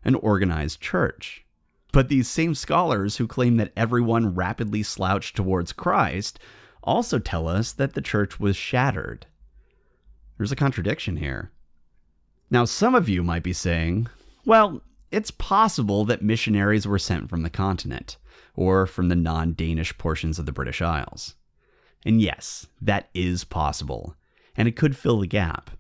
an 0.05 0.15
organized 0.17 0.81
church. 0.81 1.45
But 1.93 2.09
these 2.09 2.29
same 2.29 2.55
scholars 2.55 3.17
who 3.17 3.27
claim 3.27 3.57
that 3.57 3.73
everyone 3.77 4.35
rapidly 4.35 4.83
slouched 4.83 5.37
towards 5.37 5.73
Christ 5.73 6.39
also 6.83 7.19
tell 7.19 7.49
us 7.49 7.73
that 7.73 7.95
the 7.95 8.03
church 8.03 8.39
was 8.39 8.57
shattered 8.57 9.27
there's 10.39 10.53
a 10.53 10.57
contradiction 10.57 11.17
here. 11.17 11.51
Now, 12.49 12.65
some 12.65 12.95
of 12.95 13.09
you 13.09 13.23
might 13.23 13.43
be 13.43 13.53
saying, 13.53 14.07
well, 14.47 14.81
it's 15.11 15.33
possible 15.33 16.05
that 16.07 16.23
missionaries 16.23 16.87
were 16.87 16.99
sent 16.99 17.29
from 17.29 17.43
the 17.43 17.51
continent, 17.51 18.17
or 18.55 18.87
from 18.87 19.09
the 19.09 19.17
non 19.17 19.55
Danish 19.55 19.97
portions 19.99 20.39
of 20.39 20.47
the 20.47 20.53
British 20.53 20.81
Isles. 20.81 21.35
And 22.07 22.21
yes, 22.21 22.69
that 22.81 23.11
is 23.13 23.45
possible, 23.45 24.15
and 24.57 24.69
it 24.69 24.77
could 24.77 24.97
fill 24.97 25.19
the 25.19 25.27
gap. 25.27 25.71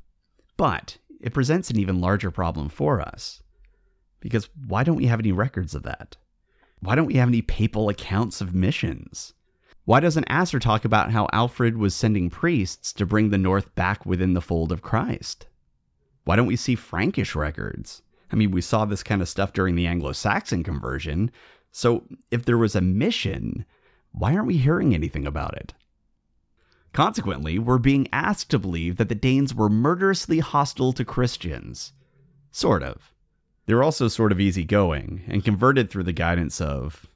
But 0.57 0.99
it 1.21 1.33
presents 1.33 1.71
an 1.71 1.79
even 1.79 2.01
larger 2.01 2.31
problem 2.31 2.69
for 2.69 3.01
us. 3.01 3.43
Because 4.21 4.49
why 4.67 4.85
don't 4.85 4.97
we 4.97 5.07
have 5.07 5.21
any 5.21 5.33
records 5.33 5.75
of 5.75 5.83
that? 5.85 6.17
Why 6.81 6.95
don't 6.95 7.07
we 7.07 7.15
have 7.15 7.29
any 7.29 7.43
papal 7.43 7.89
accounts 7.89 8.41
of 8.41 8.55
missions? 8.55 9.35
Why 9.85 10.01
doesn't 10.01 10.27
Asser 10.29 10.59
talk 10.59 10.85
about 10.85 11.13
how 11.13 11.29
Alfred 11.33 11.79
was 11.79 11.95
sending 11.95 12.29
priests 12.31 12.93
to 12.93 13.07
bring 13.07 13.31
the 13.31 13.39
North 13.39 13.75
back 13.75 14.05
within 14.05 14.35
the 14.35 14.43
fold 14.43 14.71
of 14.71 14.83
Christ? 14.83 15.47
Why 16.25 16.37
don't 16.37 16.47
we 16.47 16.57
see 16.57 16.75
Frankish 16.75 17.35
records? 17.35 18.03
I 18.31 18.37
mean, 18.37 18.51
we 18.51 18.61
saw 18.61 18.85
this 18.85 19.03
kind 19.03 19.23
of 19.23 19.29
stuff 19.29 19.55
during 19.55 19.77
the 19.77 19.87
Anglo 19.87 20.13
Saxon 20.13 20.63
conversion. 20.63 21.31
So, 21.73 22.05
if 22.31 22.45
there 22.45 22.59
was 22.59 22.77
a 22.77 22.83
mission, 22.83 23.65
why 24.13 24.35
aren't 24.35 24.47
we 24.47 24.59
hearing 24.59 24.95
anything 24.95 25.27
about 25.27 25.57
it? 25.57 25.73
Consequently, 26.93 27.59
we're 27.59 27.79
being 27.79 28.09
asked 28.13 28.51
to 28.51 28.59
believe 28.59 28.97
that 28.97 29.09
the 29.09 29.15
Danes 29.15 29.55
were 29.55 29.71
murderously 29.71 30.41
hostile 30.41 30.93
to 30.93 31.05
Christians. 31.05 31.93
Sort 32.51 32.83
of. 32.83 33.13
They're 33.69 33.83
also 33.83 34.09
sort 34.09 34.33
of 34.33 34.41
easygoing 34.41 35.25
and 35.29 35.45
converted 35.45 35.91
through 35.91 36.05
the 36.05 36.13
guidance 36.13 36.59
of 36.59 37.07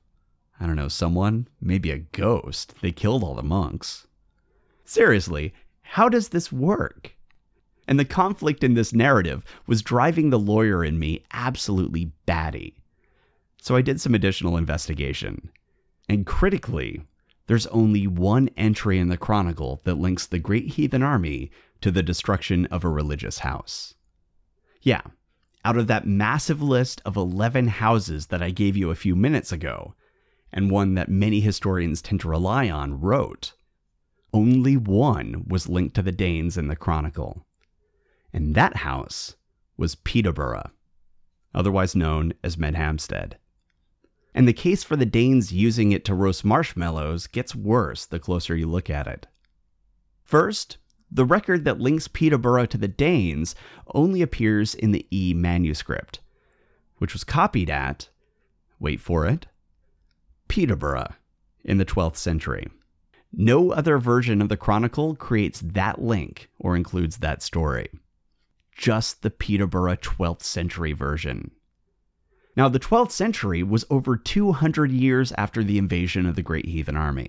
I 0.60 0.66
don't 0.66 0.76
know, 0.76 0.88
someone, 0.88 1.48
maybe 1.62 1.90
a 1.90 1.98
ghost. 1.98 2.74
They 2.82 2.92
killed 2.92 3.24
all 3.24 3.34
the 3.34 3.42
monks. 3.42 4.06
Seriously, 4.84 5.54
how 5.80 6.10
does 6.10 6.28
this 6.28 6.52
work? 6.52 7.16
And 7.88 7.98
the 7.98 8.04
conflict 8.04 8.62
in 8.62 8.74
this 8.74 8.92
narrative 8.92 9.46
was 9.66 9.80
driving 9.80 10.28
the 10.28 10.38
lawyer 10.38 10.84
in 10.84 10.98
me 10.98 11.24
absolutely 11.32 12.12
batty. 12.26 12.76
So 13.56 13.74
I 13.74 13.80
did 13.80 13.98
some 13.98 14.14
additional 14.14 14.58
investigation. 14.58 15.50
And 16.06 16.26
critically, 16.26 17.00
there's 17.46 17.66
only 17.68 18.06
one 18.06 18.50
entry 18.58 18.98
in 18.98 19.08
the 19.08 19.16
Chronicle 19.16 19.80
that 19.84 19.94
links 19.94 20.26
the 20.26 20.38
Great 20.38 20.66
Heathen 20.66 21.02
Army 21.02 21.50
to 21.80 21.90
the 21.90 22.02
destruction 22.02 22.66
of 22.66 22.84
a 22.84 22.90
religious 22.90 23.38
house. 23.38 23.94
Yeah, 24.82 25.00
out 25.64 25.76
of 25.76 25.86
that 25.86 26.06
massive 26.06 26.60
list 26.62 27.00
of 27.04 27.16
11 27.16 27.68
houses 27.68 28.26
that 28.28 28.42
I 28.42 28.50
gave 28.50 28.76
you 28.76 28.90
a 28.90 28.96
few 28.96 29.14
minutes 29.14 29.52
ago, 29.52 29.94
and 30.52 30.70
one 30.70 30.94
that 30.94 31.08
many 31.08 31.40
historians 31.40 32.02
tend 32.02 32.20
to 32.20 32.28
rely 32.28 32.68
on, 32.68 33.00
wrote, 33.00 33.54
only 34.34 34.76
one 34.76 35.44
was 35.46 35.68
linked 35.68 35.94
to 35.96 36.02
the 36.02 36.12
Danes 36.12 36.56
in 36.56 36.68
the 36.68 36.76
Chronicle. 36.76 37.44
And 38.32 38.54
that 38.54 38.78
house 38.78 39.36
was 39.76 39.94
Peterborough, 39.94 40.70
otherwise 41.54 41.94
known 41.94 42.32
as 42.42 42.56
Medhamstead. 42.56 43.34
And 44.34 44.48
the 44.48 44.54
case 44.54 44.82
for 44.82 44.96
the 44.96 45.04
Danes 45.04 45.52
using 45.52 45.92
it 45.92 46.04
to 46.06 46.14
roast 46.14 46.44
marshmallows 46.44 47.26
gets 47.26 47.54
worse 47.54 48.06
the 48.06 48.18
closer 48.18 48.56
you 48.56 48.66
look 48.66 48.88
at 48.88 49.06
it. 49.06 49.26
First, 50.24 50.78
the 51.14 51.24
record 51.26 51.64
that 51.64 51.78
links 51.78 52.08
Peterborough 52.08 52.66
to 52.66 52.78
the 52.78 52.88
Danes 52.88 53.54
only 53.94 54.22
appears 54.22 54.74
in 54.74 54.92
the 54.92 55.06
E 55.10 55.34
manuscript, 55.34 56.20
which 56.98 57.12
was 57.12 57.22
copied 57.22 57.68
at, 57.68 58.08
wait 58.80 59.00
for 59.00 59.26
it, 59.26 59.46
Peterborough 60.48 61.12
in 61.64 61.78
the 61.78 61.84
12th 61.84 62.16
century. 62.16 62.66
No 63.32 63.72
other 63.72 63.98
version 63.98 64.42
of 64.42 64.48
the 64.48 64.56
Chronicle 64.56 65.14
creates 65.14 65.60
that 65.60 66.00
link 66.00 66.48
or 66.58 66.76
includes 66.76 67.18
that 67.18 67.42
story. 67.42 67.88
Just 68.76 69.22
the 69.22 69.30
Peterborough 69.30 69.96
12th 69.96 70.42
century 70.42 70.92
version. 70.92 71.50
Now, 72.56 72.68
the 72.68 72.80
12th 72.80 73.12
century 73.12 73.62
was 73.62 73.86
over 73.90 74.16
200 74.16 74.90
years 74.90 75.32
after 75.38 75.64
the 75.64 75.78
invasion 75.78 76.26
of 76.26 76.36
the 76.36 76.42
Great 76.42 76.66
Heathen 76.66 76.96
Army. 76.96 77.28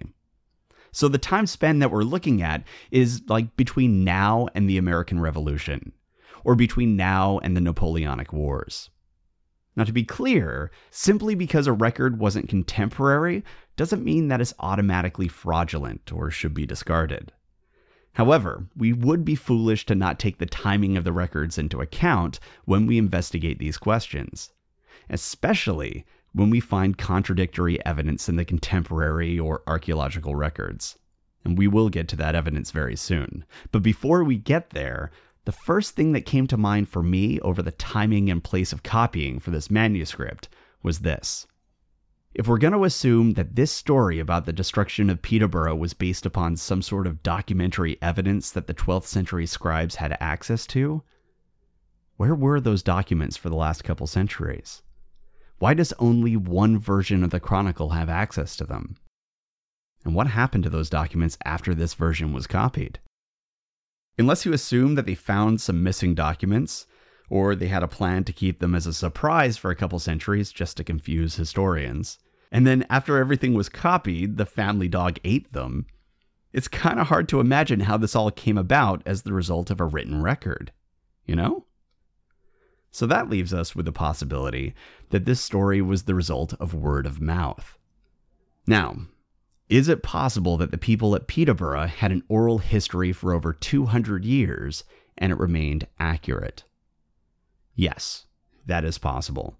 So 0.93 1.07
the 1.07 1.17
time 1.17 1.47
span 1.47 1.79
that 1.79 1.91
we're 1.91 2.03
looking 2.03 2.41
at 2.41 2.63
is 2.91 3.23
like 3.27 3.57
between 3.57 4.03
now 4.03 4.47
and 4.53 4.69
the 4.69 4.77
American 4.77 5.19
Revolution, 5.19 5.91
or 6.43 6.55
between 6.55 6.95
now 6.95 7.39
and 7.39 7.57
the 7.57 7.61
Napoleonic 7.61 8.31
Wars. 8.31 8.91
Now, 9.75 9.85
to 9.85 9.91
be 9.91 10.03
clear, 10.03 10.69
simply 10.91 11.33
because 11.33 11.65
a 11.65 11.73
record 11.73 12.19
wasn't 12.19 12.47
contemporary 12.47 13.43
doesn't 13.75 14.03
mean 14.03 14.27
that 14.27 14.39
it's 14.39 14.53
automatically 14.59 15.27
fraudulent 15.27 16.13
or 16.13 16.29
should 16.29 16.53
be 16.53 16.67
discarded. 16.67 17.31
However, 18.13 18.67
we 18.77 18.93
would 18.93 19.25
be 19.25 19.33
foolish 19.33 19.87
to 19.87 19.95
not 19.95 20.19
take 20.19 20.37
the 20.37 20.45
timing 20.45 20.95
of 20.95 21.03
the 21.03 21.11
records 21.11 21.57
into 21.57 21.81
account 21.81 22.39
when 22.65 22.85
we 22.85 22.99
investigate 22.99 23.57
these 23.57 23.79
questions, 23.79 24.51
especially 25.09 26.05
when 26.33 26.49
we 26.49 26.59
find 26.59 26.97
contradictory 26.97 27.83
evidence 27.85 28.27
in 28.27 28.35
the 28.35 28.45
contemporary 28.45 29.39
or 29.39 29.61
archaeological 29.67 30.35
records. 30.35 30.97
And 31.45 31.57
we 31.57 31.67
will 31.67 31.89
get 31.89 32.07
to 32.09 32.15
that 32.17 32.35
evidence 32.35 32.71
very 32.71 32.95
soon. 32.95 33.45
But 33.71 33.83
before 33.83 34.23
we 34.23 34.37
get 34.37 34.71
there, 34.71 35.11
the 35.45 35.51
first 35.51 35.95
thing 35.95 36.13
that 36.13 36.25
came 36.25 36.47
to 36.47 36.57
mind 36.57 36.89
for 36.89 37.03
me 37.03 37.39
over 37.41 37.61
the 37.61 37.71
timing 37.71 38.29
and 38.29 38.43
place 38.43 38.71
of 38.71 38.83
copying 38.83 39.39
for 39.39 39.51
this 39.51 39.69
manuscript 39.69 40.47
was 40.81 40.99
this. 40.99 41.45
If 42.33 42.47
we're 42.47 42.57
going 42.57 42.73
to 42.73 42.85
assume 42.85 43.33
that 43.33 43.55
this 43.55 43.71
story 43.71 44.19
about 44.19 44.45
the 44.45 44.53
destruction 44.53 45.09
of 45.09 45.21
Peterborough 45.21 45.75
was 45.75 45.93
based 45.93 46.25
upon 46.25 46.55
some 46.55 46.81
sort 46.81 47.05
of 47.05 47.21
documentary 47.21 48.01
evidence 48.01 48.49
that 48.51 48.65
the 48.65 48.73
12th 48.73 49.05
century 49.05 49.45
scribes 49.45 49.95
had 49.95 50.17
access 50.19 50.65
to, 50.67 51.03
where 52.17 52.33
were 52.33 52.59
those 52.59 52.81
documents 52.81 53.37
for 53.37 53.49
the 53.49 53.55
last 53.55 53.83
couple 53.83 54.07
centuries? 54.07 54.81
Why 55.63 55.73
does 55.73 55.93
only 55.97 56.35
one 56.35 56.77
version 56.77 57.23
of 57.23 57.29
the 57.29 57.39
Chronicle 57.39 57.91
have 57.91 58.09
access 58.09 58.57
to 58.57 58.65
them? 58.65 58.97
And 60.03 60.13
what 60.13 60.27
happened 60.27 60.65
to 60.65 60.69
those 60.69 60.89
documents 60.89 61.37
after 61.45 61.73
this 61.73 61.93
version 61.93 62.33
was 62.33 62.47
copied? 62.47 62.99
Unless 64.19 64.45
you 64.45 64.51
assume 64.51 64.95
that 64.95 65.05
they 65.05 65.15
found 65.15 65.61
some 65.61 65.81
missing 65.81 66.15
documents, 66.15 66.85
or 67.29 67.55
they 67.55 67.67
had 67.67 67.81
a 67.81 67.87
plan 67.87 68.25
to 68.25 68.33
keep 68.33 68.59
them 68.59 68.75
as 68.75 68.85
a 68.85 68.91
surprise 68.91 69.55
for 69.55 69.71
a 69.71 69.75
couple 69.77 69.99
centuries 69.99 70.51
just 70.51 70.75
to 70.75 70.83
confuse 70.83 71.37
historians. 71.37 72.19
And 72.51 72.67
then 72.67 72.85
after 72.89 73.17
everything 73.17 73.53
was 73.53 73.69
copied, 73.69 74.35
the 74.35 74.45
family 74.45 74.89
dog 74.89 75.17
ate 75.23 75.53
them. 75.53 75.85
It's 76.51 76.67
kind 76.67 76.99
of 76.99 77.07
hard 77.07 77.29
to 77.29 77.39
imagine 77.39 77.79
how 77.79 77.95
this 77.95 78.17
all 78.17 78.31
came 78.31 78.57
about 78.57 79.01
as 79.05 79.21
the 79.21 79.31
result 79.31 79.71
of 79.71 79.79
a 79.79 79.85
written 79.85 80.21
record. 80.21 80.73
You 81.25 81.37
know? 81.37 81.62
So 82.93 83.07
that 83.07 83.27
leaves 83.27 83.55
us 83.55 83.75
with 83.75 83.87
the 83.87 83.91
possibility 83.91 84.75
that 85.09 85.25
this 85.25 85.41
story 85.41 85.81
was 85.81 86.03
the 86.03 86.13
result 86.13 86.53
of 86.59 86.75
word 86.75 87.07
of 87.07 87.19
mouth. 87.19 87.75
Now, 88.67 89.07
is 89.67 89.89
it 89.89 90.03
possible 90.03 90.57
that 90.57 90.69
the 90.69 90.77
people 90.77 91.15
at 91.15 91.25
Peterborough 91.27 91.87
had 91.87 92.11
an 92.11 92.21
oral 92.29 92.59
history 92.59 93.11
for 93.11 93.33
over 93.33 93.51
200 93.51 94.23
years 94.23 94.83
and 95.17 95.31
it 95.31 95.39
remained 95.39 95.87
accurate? 95.99 96.65
Yes, 97.73 98.27
that 98.67 98.85
is 98.85 98.99
possible. 98.99 99.57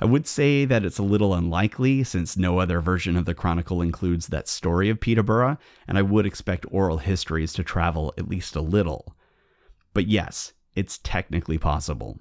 I 0.00 0.04
would 0.04 0.28
say 0.28 0.64
that 0.64 0.84
it's 0.84 0.98
a 0.98 1.02
little 1.02 1.34
unlikely 1.34 2.04
since 2.04 2.36
no 2.36 2.60
other 2.60 2.80
version 2.80 3.16
of 3.16 3.24
the 3.24 3.34
Chronicle 3.34 3.82
includes 3.82 4.28
that 4.28 4.46
story 4.46 4.88
of 4.88 5.00
Peterborough, 5.00 5.58
and 5.88 5.98
I 5.98 6.02
would 6.02 6.26
expect 6.26 6.64
oral 6.70 6.98
histories 6.98 7.52
to 7.54 7.64
travel 7.64 8.14
at 8.16 8.28
least 8.28 8.54
a 8.54 8.60
little. 8.60 9.16
But 9.94 10.06
yes, 10.06 10.52
it's 10.76 10.98
technically 10.98 11.58
possible. 11.58 12.20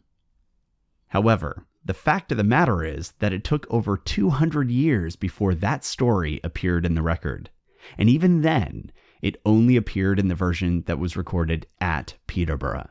However, 1.10 1.66
the 1.86 1.94
fact 1.94 2.32
of 2.32 2.38
the 2.38 2.44
matter 2.44 2.84
is 2.84 3.12
that 3.20 3.32
it 3.32 3.44
took 3.44 3.66
over 3.70 3.96
200 3.96 4.70
years 4.70 5.16
before 5.16 5.56
that 5.56 5.86
story 5.86 6.42
appeared 6.44 6.86
in 6.86 6.96
the 6.96 7.02
record, 7.02 7.50
and 7.98 8.10
even 8.10 8.42
then, 8.42 8.92
it 9.22 9.42
only 9.46 9.78
appeared 9.78 10.20
in 10.20 10.28
the 10.28 10.36
version 10.36 10.84
that 10.86 11.00
was 11.00 11.16
recorded 11.16 11.66
at 11.80 12.16
Peterborough. 12.28 12.90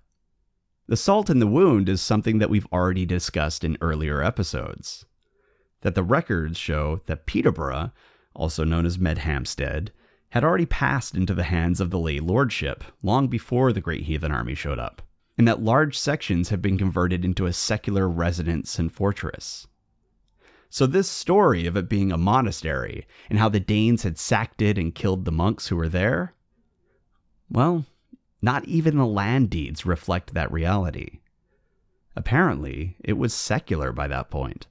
The 0.88 0.96
salt 0.96 1.28
in 1.28 1.40
the 1.40 1.46
wound 1.46 1.88
is 1.88 2.00
something 2.00 2.38
that 2.38 2.48
we've 2.48 2.68
already 2.72 3.04
discussed 3.04 3.64
in 3.64 3.76
earlier 3.80 4.22
episodes. 4.22 5.04
That 5.82 5.94
the 5.94 6.02
records 6.02 6.58
show 6.58 7.00
that 7.06 7.26
Peterborough, 7.26 7.92
also 8.34 8.64
known 8.64 8.86
as 8.86 8.98
Medhampstead, 8.98 9.90
had 10.30 10.44
already 10.44 10.66
passed 10.66 11.14
into 11.14 11.34
the 11.34 11.44
hands 11.44 11.80
of 11.80 11.90
the 11.90 11.98
lay 11.98 12.20
lordship 12.20 12.84
long 13.02 13.28
before 13.28 13.72
the 13.72 13.80
Great 13.80 14.04
Heathen 14.04 14.32
Army 14.32 14.54
showed 14.54 14.78
up, 14.78 15.02
and 15.38 15.46
that 15.46 15.62
large 15.62 15.98
sections 15.98 16.48
have 16.48 16.62
been 16.62 16.78
converted 16.78 17.24
into 17.24 17.46
a 17.46 17.52
secular 17.52 18.08
residence 18.08 18.78
and 18.78 18.92
fortress. 18.92 19.66
So, 20.68 20.86
this 20.86 21.08
story 21.08 21.66
of 21.66 21.76
it 21.76 21.88
being 21.88 22.10
a 22.10 22.18
monastery 22.18 23.06
and 23.30 23.38
how 23.38 23.48
the 23.48 23.60
Danes 23.60 24.02
had 24.02 24.18
sacked 24.18 24.60
it 24.60 24.78
and 24.78 24.94
killed 24.94 25.24
the 25.24 25.32
monks 25.32 25.68
who 25.68 25.76
were 25.76 25.88
there, 25.88 26.34
well, 27.50 27.86
not 28.42 28.64
even 28.64 28.96
the 28.96 29.06
land 29.06 29.50
deeds 29.50 29.86
reflect 29.86 30.34
that 30.34 30.52
reality. 30.52 31.20
Apparently, 32.14 32.96
it 33.00 33.14
was 33.14 33.32
secular 33.34 33.92
by 33.92 34.06
that 34.08 34.30
point. 34.30 34.66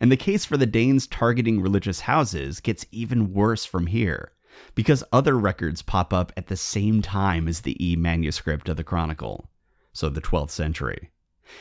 And 0.00 0.10
the 0.10 0.16
case 0.16 0.44
for 0.44 0.56
the 0.56 0.66
Danes 0.66 1.06
targeting 1.06 1.60
religious 1.60 2.00
houses 2.00 2.60
gets 2.60 2.86
even 2.90 3.34
worse 3.34 3.64
from 3.64 3.86
here, 3.86 4.32
because 4.74 5.04
other 5.12 5.38
records 5.38 5.82
pop 5.82 6.12
up 6.12 6.32
at 6.36 6.48
the 6.48 6.56
same 6.56 7.02
time 7.02 7.48
as 7.48 7.60
the 7.60 7.76
E 7.84 7.96
manuscript 7.96 8.68
of 8.68 8.76
the 8.76 8.84
Chronicle, 8.84 9.50
so 9.92 10.08
the 10.08 10.20
12th 10.20 10.50
century. 10.50 11.10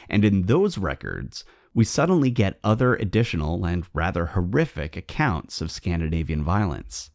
And 0.10 0.24
in 0.24 0.44
those 0.44 0.78
records, 0.78 1.44
we 1.74 1.84
suddenly 1.84 2.32
get 2.32 2.60
other 2.64 2.96
additional 2.96 3.66
and 3.66 3.86
rather 3.94 4.28
horrific 4.28 4.98
accounts 4.98 5.62
of 5.62 5.72
Scandinavian 5.72 6.44
violence. 6.44 7.12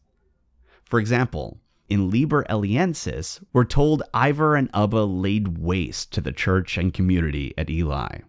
For 0.83 0.99
example, 0.99 1.59
in 1.87 2.09
Liber 2.09 2.45
Eliensis, 2.49 3.43
we're 3.53 3.65
told 3.65 4.03
Ivar 4.13 4.55
and 4.55 4.71
Ubba 4.71 5.05
laid 5.05 5.57
waste 5.59 6.11
to 6.13 6.21
the 6.21 6.31
church 6.31 6.77
and 6.77 6.93
community 6.93 7.53
at 7.57 7.69
Ely. 7.69 8.21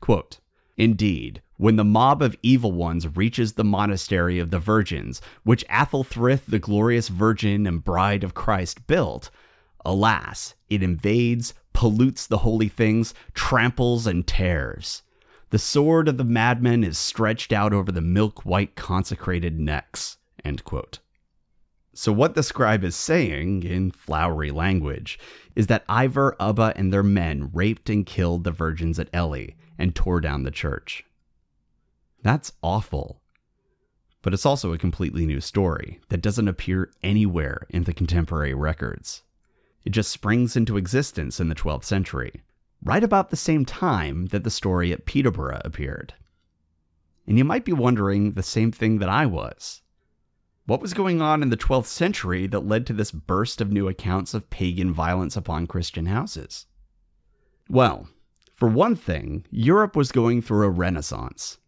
Quote, 0.00 0.38
Indeed, 0.76 1.40
when 1.56 1.76
the 1.76 1.84
mob 1.84 2.20
of 2.20 2.36
evil 2.42 2.72
ones 2.72 3.16
reaches 3.16 3.52
the 3.52 3.62
monastery 3.62 4.40
of 4.40 4.50
the 4.50 4.58
virgins, 4.58 5.20
which 5.44 5.64
Athelthryth, 5.68 6.46
the 6.46 6.58
glorious 6.58 7.08
virgin 7.08 7.66
and 7.66 7.84
bride 7.84 8.24
of 8.24 8.34
Christ, 8.34 8.88
built, 8.88 9.30
alas, 9.84 10.54
it 10.68 10.82
invades, 10.82 11.54
pollutes 11.72 12.26
the 12.26 12.38
holy 12.38 12.68
things, 12.68 13.14
tramples 13.34 14.06
and 14.06 14.26
tears. 14.26 15.02
The 15.50 15.58
sword 15.60 16.08
of 16.08 16.16
the 16.16 16.24
madmen 16.24 16.82
is 16.82 16.98
stretched 16.98 17.52
out 17.52 17.72
over 17.72 17.92
the 17.92 18.00
milk 18.00 18.44
white 18.44 18.74
consecrated 18.74 19.60
necks. 19.60 20.18
So, 21.94 22.12
what 22.12 22.34
the 22.34 22.42
scribe 22.42 22.82
is 22.82 22.96
saying, 22.96 23.62
in 23.62 23.92
flowery 23.92 24.50
language, 24.50 25.20
is 25.54 25.68
that 25.68 25.84
Ivar, 25.88 26.34
Ubba, 26.40 26.72
and 26.74 26.92
their 26.92 27.04
men 27.04 27.50
raped 27.52 27.88
and 27.88 28.04
killed 28.04 28.42
the 28.42 28.50
virgins 28.50 28.98
at 28.98 29.08
Ely 29.14 29.50
and 29.78 29.94
tore 29.94 30.20
down 30.20 30.42
the 30.42 30.50
church. 30.50 31.04
That's 32.22 32.52
awful. 32.62 33.20
But 34.22 34.32
it's 34.32 34.46
also 34.46 34.72
a 34.72 34.78
completely 34.78 35.26
new 35.26 35.40
story 35.40 36.00
that 36.08 36.22
doesn't 36.22 36.48
appear 36.48 36.90
anywhere 37.02 37.66
in 37.68 37.84
the 37.84 37.92
contemporary 37.92 38.54
records. 38.54 39.22
It 39.84 39.90
just 39.90 40.10
springs 40.10 40.56
into 40.56 40.78
existence 40.78 41.40
in 41.40 41.48
the 41.48 41.54
12th 41.54 41.84
century, 41.84 42.42
right 42.82 43.04
about 43.04 43.28
the 43.28 43.36
same 43.36 43.66
time 43.66 44.26
that 44.26 44.42
the 44.42 44.50
story 44.50 44.92
at 44.92 45.04
Peterborough 45.04 45.60
appeared. 45.64 46.14
And 47.26 47.36
you 47.36 47.44
might 47.44 47.66
be 47.66 47.72
wondering 47.72 48.32
the 48.32 48.42
same 48.42 48.72
thing 48.72 48.98
that 48.98 49.08
I 49.10 49.26
was. 49.26 49.82
What 50.66 50.80
was 50.80 50.94
going 50.94 51.20
on 51.20 51.42
in 51.42 51.50
the 51.50 51.58
12th 51.58 51.86
century 51.86 52.46
that 52.46 52.66
led 52.66 52.86
to 52.86 52.94
this 52.94 53.10
burst 53.10 53.60
of 53.60 53.70
new 53.70 53.88
accounts 53.88 54.32
of 54.32 54.48
pagan 54.48 54.94
violence 54.94 55.36
upon 55.36 55.66
Christian 55.66 56.06
houses? 56.06 56.64
Well, 57.68 58.08
for 58.64 58.70
one 58.70 58.96
thing, 58.96 59.44
Europe 59.50 59.94
was 59.94 60.10
going 60.10 60.40
through 60.40 60.64
a 60.64 60.70
renaissance. 60.70 61.58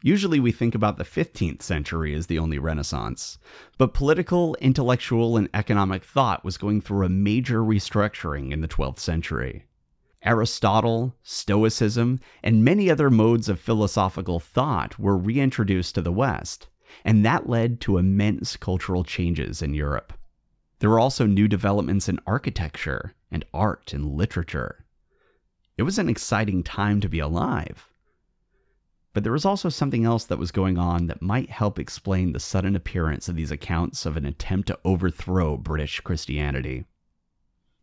Usually 0.00 0.40
we 0.40 0.50
think 0.50 0.74
about 0.74 0.96
the 0.96 1.04
15th 1.04 1.60
century 1.60 2.14
as 2.14 2.26
the 2.26 2.38
only 2.38 2.58
renaissance, 2.58 3.36
but 3.76 3.92
political, 3.92 4.54
intellectual, 4.54 5.36
and 5.36 5.50
economic 5.52 6.02
thought 6.02 6.46
was 6.46 6.56
going 6.56 6.80
through 6.80 7.04
a 7.04 7.10
major 7.10 7.60
restructuring 7.60 8.50
in 8.50 8.62
the 8.62 8.66
12th 8.66 8.98
century. 8.98 9.66
Aristotle, 10.22 11.14
Stoicism, 11.22 12.18
and 12.42 12.64
many 12.64 12.90
other 12.90 13.10
modes 13.10 13.50
of 13.50 13.60
philosophical 13.60 14.40
thought 14.40 14.98
were 14.98 15.18
reintroduced 15.18 15.96
to 15.96 16.00
the 16.00 16.10
West 16.10 16.68
and 17.04 17.26
that 17.26 17.46
led 17.46 17.78
to 17.82 17.98
immense 17.98 18.56
cultural 18.56 19.04
changes 19.04 19.60
in 19.60 19.74
Europe. 19.74 20.14
There 20.78 20.88
were 20.88 20.98
also 20.98 21.26
new 21.26 21.46
developments 21.46 22.08
in 22.08 22.18
architecture 22.26 23.12
and 23.30 23.44
art 23.52 23.92
and 23.92 24.14
literature. 24.14 24.86
It 25.78 25.84
was 25.84 25.98
an 25.98 26.08
exciting 26.08 26.64
time 26.64 27.00
to 27.00 27.08
be 27.08 27.20
alive. 27.20 27.88
But 29.14 29.22
there 29.22 29.32
was 29.32 29.44
also 29.44 29.68
something 29.68 30.04
else 30.04 30.24
that 30.24 30.38
was 30.38 30.50
going 30.50 30.76
on 30.76 31.06
that 31.06 31.22
might 31.22 31.50
help 31.50 31.78
explain 31.78 32.32
the 32.32 32.40
sudden 32.40 32.74
appearance 32.74 33.28
of 33.28 33.36
these 33.36 33.52
accounts 33.52 34.04
of 34.04 34.16
an 34.16 34.26
attempt 34.26 34.66
to 34.68 34.78
overthrow 34.84 35.56
British 35.56 36.00
Christianity. 36.00 36.84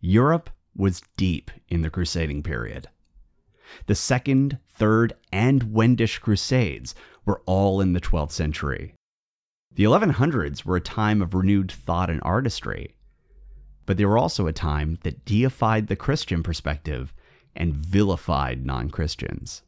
Europe 0.01 0.49
was 0.75 1.01
deep 1.15 1.51
in 1.69 1.81
the 1.81 1.89
crusading 1.89 2.43
period. 2.43 2.89
The 3.87 3.95
Second, 3.95 4.59
Third, 4.69 5.13
and 5.31 5.73
Wendish 5.73 6.19
Crusades 6.19 6.95
were 7.25 7.41
all 7.45 7.79
in 7.79 7.93
the 7.93 8.01
12th 8.01 8.31
century. 8.31 8.93
The 9.73 9.85
1100s 9.85 10.65
were 10.65 10.75
a 10.75 10.81
time 10.81 11.21
of 11.21 11.33
renewed 11.33 11.71
thought 11.71 12.09
and 12.09 12.21
artistry, 12.23 12.95
but 13.85 13.95
they 13.95 14.05
were 14.05 14.17
also 14.17 14.47
a 14.47 14.53
time 14.53 14.99
that 15.03 15.23
deified 15.23 15.87
the 15.87 15.95
Christian 15.95 16.43
perspective 16.43 17.13
and 17.55 17.73
vilified 17.75 18.65
non 18.65 18.89
Christians. 18.89 19.63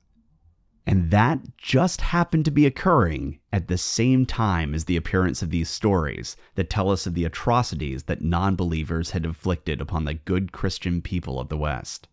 And 0.85 1.11
that 1.11 1.57
just 1.57 1.99
happened 1.99 2.45
to 2.45 2.51
be 2.51 2.65
occurring 2.65 3.39
at 3.51 3.67
the 3.67 3.77
same 3.77 4.25
time 4.25 4.73
as 4.73 4.85
the 4.85 4.95
appearance 4.95 5.41
of 5.41 5.49
these 5.49 5.69
stories 5.69 6.37
that 6.55 6.69
tell 6.69 6.89
us 6.89 7.05
of 7.05 7.13
the 7.13 7.25
atrocities 7.25 8.03
that 8.03 8.21
non 8.21 8.55
believers 8.55 9.11
had 9.11 9.25
inflicted 9.25 9.81
upon 9.81 10.05
the 10.05 10.13
good 10.13 10.53
Christian 10.53 11.01
people 11.01 11.41
of 11.41 11.49
the 11.49 11.57
West. 11.57 12.07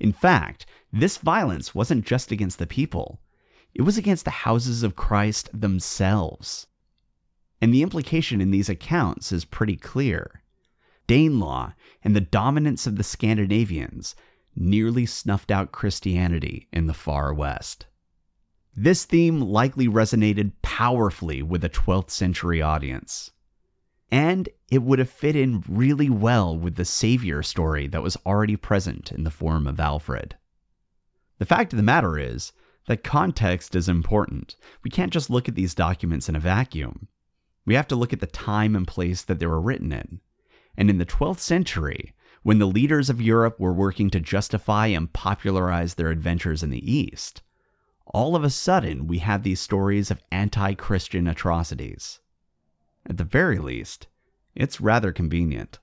In 0.00 0.12
fact, 0.12 0.64
this 0.90 1.18
violence 1.18 1.74
wasn't 1.74 2.06
just 2.06 2.32
against 2.32 2.58
the 2.58 2.66
people, 2.66 3.20
it 3.74 3.82
was 3.82 3.98
against 3.98 4.24
the 4.24 4.30
houses 4.30 4.82
of 4.82 4.96
Christ 4.96 5.48
themselves. 5.52 6.66
And 7.60 7.72
the 7.72 7.82
implication 7.82 8.40
in 8.40 8.50
these 8.50 8.68
accounts 8.68 9.32
is 9.32 9.44
pretty 9.44 9.76
clear. 9.76 10.42
Danelaw 11.08 11.74
and 12.02 12.16
the 12.16 12.20
dominance 12.20 12.86
of 12.86 12.96
the 12.96 13.04
Scandinavians 13.04 14.14
nearly 14.54 15.06
snuffed 15.06 15.50
out 15.50 15.72
Christianity 15.72 16.68
in 16.72 16.86
the 16.86 16.94
far 16.94 17.32
west. 17.32 17.86
This 18.74 19.04
theme 19.04 19.40
likely 19.40 19.86
resonated 19.86 20.52
powerfully 20.62 21.42
with 21.42 21.62
a 21.64 21.68
12th 21.68 22.10
century 22.10 22.62
audience. 22.62 23.30
And 24.10 24.48
it 24.70 24.82
would 24.82 24.98
have 24.98 25.10
fit 25.10 25.36
in 25.36 25.64
really 25.68 26.10
well 26.10 26.56
with 26.56 26.76
the 26.76 26.84
savior 26.84 27.42
story 27.42 27.86
that 27.88 28.02
was 28.02 28.16
already 28.26 28.56
present 28.56 29.10
in 29.12 29.24
the 29.24 29.30
form 29.30 29.66
of 29.66 29.80
Alfred. 29.80 30.36
The 31.38 31.46
fact 31.46 31.72
of 31.72 31.76
the 31.76 31.82
matter 31.82 32.18
is 32.18 32.52
that 32.86 33.04
context 33.04 33.74
is 33.74 33.88
important. 33.88 34.56
We 34.82 34.90
can't 34.90 35.12
just 35.12 35.30
look 35.30 35.48
at 35.48 35.54
these 35.54 35.74
documents 35.74 36.28
in 36.28 36.36
a 36.36 36.40
vacuum. 36.40 37.08
We 37.64 37.74
have 37.74 37.88
to 37.88 37.96
look 37.96 38.12
at 38.12 38.20
the 38.20 38.26
time 38.26 38.74
and 38.74 38.86
place 38.86 39.22
that 39.22 39.38
they 39.38 39.46
were 39.46 39.60
written 39.60 39.92
in. 39.92 40.20
And 40.76 40.90
in 40.90 40.98
the 40.98 41.06
12th 41.06 41.38
century, 41.38 42.14
when 42.42 42.58
the 42.58 42.66
leaders 42.66 43.08
of 43.08 43.20
Europe 43.20 43.58
were 43.60 43.72
working 43.72 44.10
to 44.10 44.20
justify 44.20 44.88
and 44.88 45.12
popularize 45.12 45.94
their 45.94 46.10
adventures 46.10 46.62
in 46.62 46.70
the 46.70 46.92
East, 46.92 47.42
all 48.06 48.34
of 48.34 48.44
a 48.44 48.50
sudden 48.50 49.06
we 49.06 49.18
have 49.18 49.42
these 49.42 49.60
stories 49.60 50.10
of 50.10 50.20
anti 50.30 50.74
Christian 50.74 51.28
atrocities. 51.28 52.20
At 53.06 53.16
the 53.16 53.24
very 53.24 53.58
least, 53.58 54.08
it's 54.54 54.80
rather 54.80 55.12
convenient. 55.12 55.78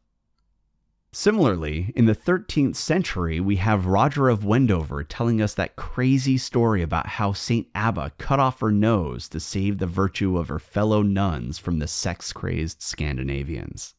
Similarly, 1.12 1.92
in 1.96 2.06
the 2.06 2.16
13th 2.16 2.76
century, 2.76 3.40
we 3.40 3.56
have 3.56 3.88
Roger 3.88 4.30
of 4.30 4.46
Wendover 4.46 5.04
telling 5.04 5.42
us 5.42 5.56
that 5.56 5.76
crazy 5.76 6.38
story 6.38 6.84
about 6.84 7.08
how 7.08 7.34
St. 7.34 7.68
Abba 7.74 8.12
cut 8.20 8.40
off 8.40 8.60
her 8.60 8.72
nose 8.72 9.28
to 9.30 9.40
save 9.40 9.80
the 9.80 9.88
virtue 9.88 10.38
of 10.38 10.50
her 10.50 10.60
fellow 10.60 11.02
nuns 11.02 11.58
from 11.58 11.80
the 11.80 11.88
sex 11.88 12.32
crazed 12.32 12.84
Scandinavians. 12.84 13.96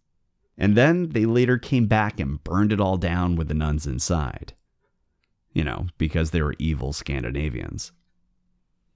And 0.60 0.76
then 0.76 1.08
they 1.08 1.24
later 1.24 1.56
came 1.56 1.86
back 1.86 2.20
and 2.20 2.44
burned 2.44 2.70
it 2.70 2.80
all 2.80 2.98
down 2.98 3.34
with 3.34 3.48
the 3.48 3.54
nuns 3.54 3.86
inside. 3.86 4.52
You 5.54 5.64
know, 5.64 5.86
because 5.96 6.30
they 6.30 6.42
were 6.42 6.54
evil 6.58 6.92
Scandinavians. 6.92 7.92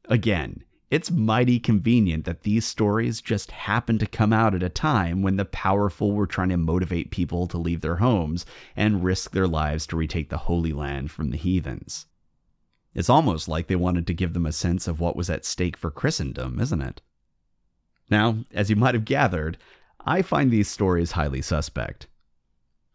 Again, 0.05 0.63
it's 0.91 1.11
mighty 1.11 1.59
convenient 1.59 2.27
that 2.27 2.43
these 2.43 2.67
stories 2.67 3.23
just 3.23 3.51
happen 3.51 3.99
to 3.99 4.07
come 4.07 4.33
out 4.33 4.55
at 4.55 4.63
a 4.63 4.69
time 4.69 5.23
when 5.23 5.37
the 5.37 5.47
powerful 5.47 6.13
were 6.13 6.27
trying 6.27 6.51
to 6.51 6.59
motivate 6.59 7.11
people 7.11 7.47
to 7.49 7.59
leave 7.59 7.81
their 7.81 7.97
homes 7.97 8.45
and 8.77 9.03
risk 9.03 9.31
their 9.33 9.49
lives 9.49 9.87
to 9.87 9.97
retake 9.97 10.29
the 10.29 10.37
Holy 10.37 10.75
Land 10.75 11.11
from 11.11 11.31
the 11.31 11.39
heathens. 11.39 12.07
It's 12.95 13.11
almost 13.11 13.49
like 13.49 13.67
they 13.67 13.75
wanted 13.75 14.07
to 14.07 14.15
give 14.15 14.35
them 14.35 14.47
a 14.47 14.53
sense 14.53 14.87
of 14.87 15.01
what 15.01 15.17
was 15.17 15.31
at 15.31 15.47
stake 15.47 15.79
for 15.79 15.91
Christendom, 15.91 16.61
isn't 16.61 16.83
it? 16.83 17.01
Now, 18.11 18.45
as 18.53 18.69
you 18.69 18.77
might 18.77 18.95
have 18.95 19.07
gathered, 19.07 19.57
I 20.07 20.21
find 20.21 20.51
these 20.51 20.69
stories 20.69 21.13
highly 21.13 21.41
suspect. 21.41 22.09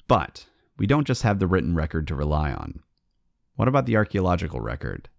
But 0.08 0.46
we 0.78 0.86
don't 0.86 1.08
just 1.08 1.24
have 1.24 1.40
the 1.40 1.48
written 1.48 1.76
record 1.76 2.08
to 2.08 2.16
rely 2.16 2.54
on. 2.54 2.82
What 3.56 3.68
about 3.68 3.88
the 3.88 3.98
archaeological 3.98 4.62
record? 4.62 5.10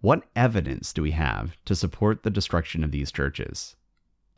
What 0.00 0.24
evidence 0.36 0.92
do 0.92 1.02
we 1.02 1.12
have 1.12 1.56
to 1.64 1.74
support 1.74 2.22
the 2.22 2.30
destruction 2.30 2.84
of 2.84 2.92
these 2.92 3.10
churches? 3.10 3.76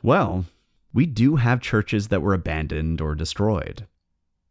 Well, 0.03 0.47
we 0.93 1.05
do 1.05 1.37
have 1.37 1.61
churches 1.61 2.09
that 2.09 2.23
were 2.23 2.35
abandoned 2.35 3.01
or 3.01 3.15
destroyed. 3.15 3.87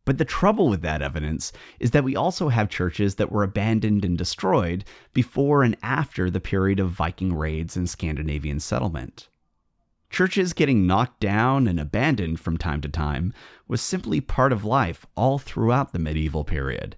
But 0.05 0.17
the 0.17 0.25
trouble 0.25 0.69
with 0.69 0.81
that 0.83 1.01
evidence 1.01 1.51
is 1.79 1.91
that 1.91 2.03
we 2.03 2.15
also 2.15 2.49
have 2.49 2.69
churches 2.69 3.15
that 3.15 3.31
were 3.31 3.43
abandoned 3.43 4.05
and 4.05 4.17
destroyed 4.17 4.85
before 5.13 5.63
and 5.63 5.75
after 5.81 6.29
the 6.29 6.39
period 6.39 6.79
of 6.79 6.91
Viking 6.91 7.35
raids 7.35 7.75
and 7.75 7.89
Scandinavian 7.89 8.59
settlement. 8.59 9.29
Churches 10.10 10.54
getting 10.54 10.88
knocked 10.88 11.20
down 11.20 11.67
and 11.67 11.80
abandoned 11.80 12.39
from 12.39 12.58
time 12.58 12.82
to 12.82 12.89
time 12.89 13.34
was 13.67 13.82
simply 13.82 14.22
part 14.22 14.52
of 14.52 14.63
life 14.63 15.06
all 15.15 15.38
throughout 15.38 15.93
the 15.93 16.00
medieval 16.00 16.43
period. 16.43 16.96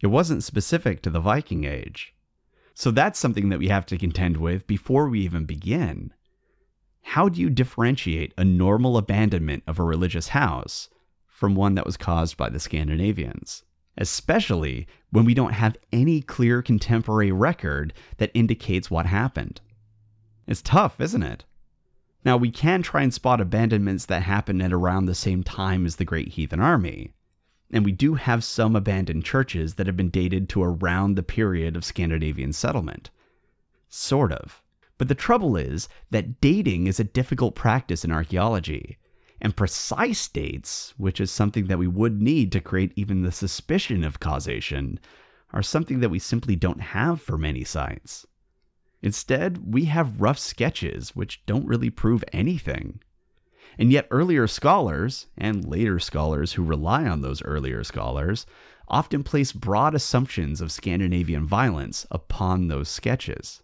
It 0.00 0.08
wasn't 0.08 0.44
specific 0.44 1.02
to 1.02 1.10
the 1.10 1.20
Viking 1.20 1.64
Age. 1.64 2.14
So 2.74 2.90
that's 2.90 3.18
something 3.18 3.48
that 3.48 3.58
we 3.58 3.68
have 3.68 3.86
to 3.86 3.98
contend 3.98 4.36
with 4.36 4.66
before 4.66 5.08
we 5.08 5.20
even 5.20 5.44
begin. 5.44 6.12
How 7.02 7.28
do 7.28 7.40
you 7.40 7.50
differentiate 7.50 8.32
a 8.36 8.44
normal 8.44 8.96
abandonment 8.96 9.64
of 9.66 9.78
a 9.78 9.84
religious 9.84 10.28
house 10.28 10.88
from 11.26 11.54
one 11.54 11.74
that 11.74 11.86
was 11.86 11.96
caused 11.96 12.36
by 12.36 12.50
the 12.50 12.60
Scandinavians? 12.60 13.64
Especially 13.98 14.86
when 15.10 15.24
we 15.24 15.34
don't 15.34 15.54
have 15.54 15.76
any 15.92 16.22
clear 16.22 16.62
contemporary 16.62 17.32
record 17.32 17.92
that 18.18 18.30
indicates 18.32 18.90
what 18.90 19.06
happened. 19.06 19.60
It's 20.46 20.62
tough, 20.62 21.00
isn't 21.00 21.22
it? 21.22 21.44
Now, 22.24 22.36
we 22.36 22.50
can 22.50 22.82
try 22.82 23.02
and 23.02 23.14
spot 23.14 23.40
abandonments 23.40 24.04
that 24.06 24.22
happened 24.22 24.62
at 24.62 24.72
around 24.72 25.06
the 25.06 25.14
same 25.14 25.42
time 25.42 25.86
as 25.86 25.96
the 25.96 26.04
Great 26.04 26.28
Heathen 26.28 26.60
Army, 26.60 27.14
and 27.72 27.84
we 27.84 27.92
do 27.92 28.14
have 28.14 28.44
some 28.44 28.76
abandoned 28.76 29.24
churches 29.24 29.74
that 29.74 29.86
have 29.86 29.96
been 29.96 30.10
dated 30.10 30.48
to 30.50 30.62
around 30.62 31.14
the 31.14 31.22
period 31.22 31.76
of 31.76 31.84
Scandinavian 31.84 32.52
settlement. 32.52 33.10
Sort 33.88 34.32
of. 34.32 34.62
But 34.98 35.08
the 35.08 35.14
trouble 35.14 35.56
is 35.56 35.88
that 36.10 36.40
dating 36.42 36.86
is 36.86 37.00
a 37.00 37.04
difficult 37.04 37.54
practice 37.54 38.04
in 38.04 38.12
archaeology, 38.12 38.98
and 39.40 39.56
precise 39.56 40.28
dates, 40.28 40.92
which 40.98 41.20
is 41.20 41.30
something 41.30 41.68
that 41.68 41.78
we 41.78 41.86
would 41.86 42.20
need 42.20 42.52
to 42.52 42.60
create 42.60 42.92
even 42.96 43.22
the 43.22 43.32
suspicion 43.32 44.04
of 44.04 44.20
causation, 44.20 45.00
are 45.52 45.62
something 45.62 46.00
that 46.00 46.10
we 46.10 46.18
simply 46.18 46.54
don't 46.54 46.80
have 46.80 47.22
for 47.22 47.38
many 47.38 47.64
sites. 47.64 48.26
Instead, 49.02 49.72
we 49.72 49.86
have 49.86 50.20
rough 50.20 50.38
sketches 50.38 51.10
which 51.16 51.44
don't 51.46 51.66
really 51.66 51.90
prove 51.90 52.22
anything. 52.32 53.00
And 53.78 53.90
yet, 53.90 54.08
earlier 54.10 54.46
scholars, 54.46 55.28
and 55.38 55.64
later 55.64 55.98
scholars 55.98 56.52
who 56.52 56.62
rely 56.62 57.06
on 57.06 57.22
those 57.22 57.42
earlier 57.42 57.82
scholars, 57.84 58.46
often 58.88 59.22
place 59.22 59.52
broad 59.52 59.94
assumptions 59.94 60.60
of 60.60 60.72
Scandinavian 60.72 61.46
violence 61.46 62.06
upon 62.10 62.68
those 62.68 62.88
sketches. 62.88 63.62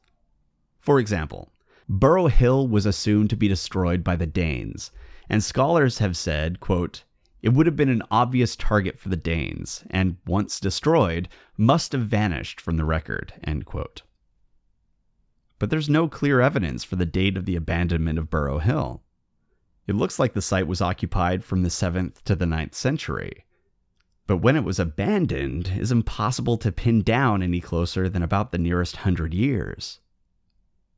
For 0.78 1.00
example, 1.00 1.52
Burrow 1.88 2.28
Hill 2.28 2.68
was 2.68 2.86
assumed 2.86 3.30
to 3.30 3.36
be 3.36 3.48
destroyed 3.48 4.02
by 4.04 4.16
the 4.16 4.26
Danes, 4.26 4.90
and 5.28 5.42
scholars 5.42 5.98
have 5.98 6.16
said, 6.16 6.60
quote, 6.60 7.04
it 7.42 7.50
would 7.50 7.66
have 7.66 7.76
been 7.76 7.88
an 7.88 8.02
obvious 8.10 8.56
target 8.56 8.98
for 8.98 9.08
the 9.08 9.16
Danes, 9.16 9.84
and 9.90 10.16
once 10.26 10.58
destroyed, 10.58 11.28
must 11.56 11.92
have 11.92 12.02
vanished 12.02 12.60
from 12.60 12.76
the 12.76 12.84
record. 12.84 13.32
But 15.58 15.70
there's 15.70 15.88
no 15.88 16.08
clear 16.08 16.40
evidence 16.40 16.84
for 16.84 16.96
the 16.96 17.06
date 17.06 17.36
of 17.36 17.46
the 17.46 17.56
abandonment 17.56 18.18
of 18.18 18.28
Burrow 18.28 18.58
Hill. 18.58 19.02
It 19.86 19.94
looks 19.94 20.18
like 20.18 20.34
the 20.34 20.42
site 20.42 20.66
was 20.66 20.82
occupied 20.82 21.44
from 21.44 21.62
the 21.62 21.70
7th 21.70 22.22
to 22.24 22.36
the 22.36 22.44
9th 22.44 22.74
century. 22.74 23.44
But 24.26 24.38
when 24.38 24.56
it 24.56 24.64
was 24.64 24.80
abandoned 24.80 25.72
is 25.78 25.92
impossible 25.92 26.58
to 26.58 26.72
pin 26.72 27.02
down 27.02 27.42
any 27.42 27.60
closer 27.60 28.08
than 28.08 28.22
about 28.22 28.50
the 28.50 28.58
nearest 28.58 28.96
hundred 28.96 29.32
years. 29.32 30.00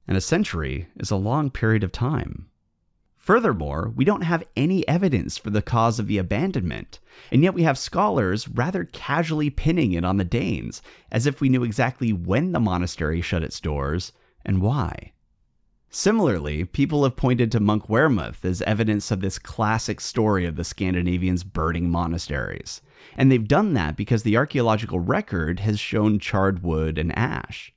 And 0.09 0.17
a 0.17 0.23
century 0.23 0.89
is 0.97 1.11
a 1.11 1.17
long 1.17 1.51
period 1.51 1.85
of 1.85 1.93
time. 1.93 2.49
Furthermore, 3.17 3.93
we 3.95 4.07
don't 4.07 4.23
have 4.23 4.43
any 4.57 4.89
evidence 4.89 5.37
for 5.37 5.51
the 5.51 5.61
cause 5.61 5.99
of 5.99 6.07
the 6.07 6.17
abandonment, 6.17 6.99
and 7.31 7.43
yet 7.43 7.53
we 7.53 7.63
have 7.65 7.77
scholars 7.77 8.49
rather 8.49 8.87
casually 8.87 9.51
pinning 9.51 9.93
it 9.93 10.05
on 10.05 10.17
the 10.17 10.25
Danes, 10.25 10.81
as 11.13 11.27
if 11.27 11.43
we 11.43 11.51
knew 11.51 11.63
exactly 11.63 12.11
when 12.11 12.53
the 12.53 12.61
monastery 12.61 13.21
shut 13.21 13.43
its 13.43 13.61
doors 13.61 14.13
and 14.45 14.61
why. 14.61 15.13
Similarly, 15.91 16.65
people 16.65 17.05
have 17.05 17.17
pointed 17.17 17.51
to 17.53 17.61
Monkwearmouth 17.61 18.45
as 18.45 18.61
evidence 18.63 19.11
of 19.11 19.21
this 19.21 19.39
classic 19.39 20.01
story 20.01 20.45
of 20.45 20.57
the 20.57 20.65
Scandinavians 20.65 21.45
burning 21.45 21.89
monasteries. 21.89 22.83
And 23.17 23.33
they've 23.33 23.49
done 23.49 23.73
that 23.75 23.97
because 23.97 24.23
the 24.23 24.37
archaeological 24.37 25.01
record 25.01 25.61
has 25.61 25.81
shown 25.81 26.19
charred 26.19 26.63
wood 26.63 26.99
and 26.99 27.17
ash. 27.17 27.73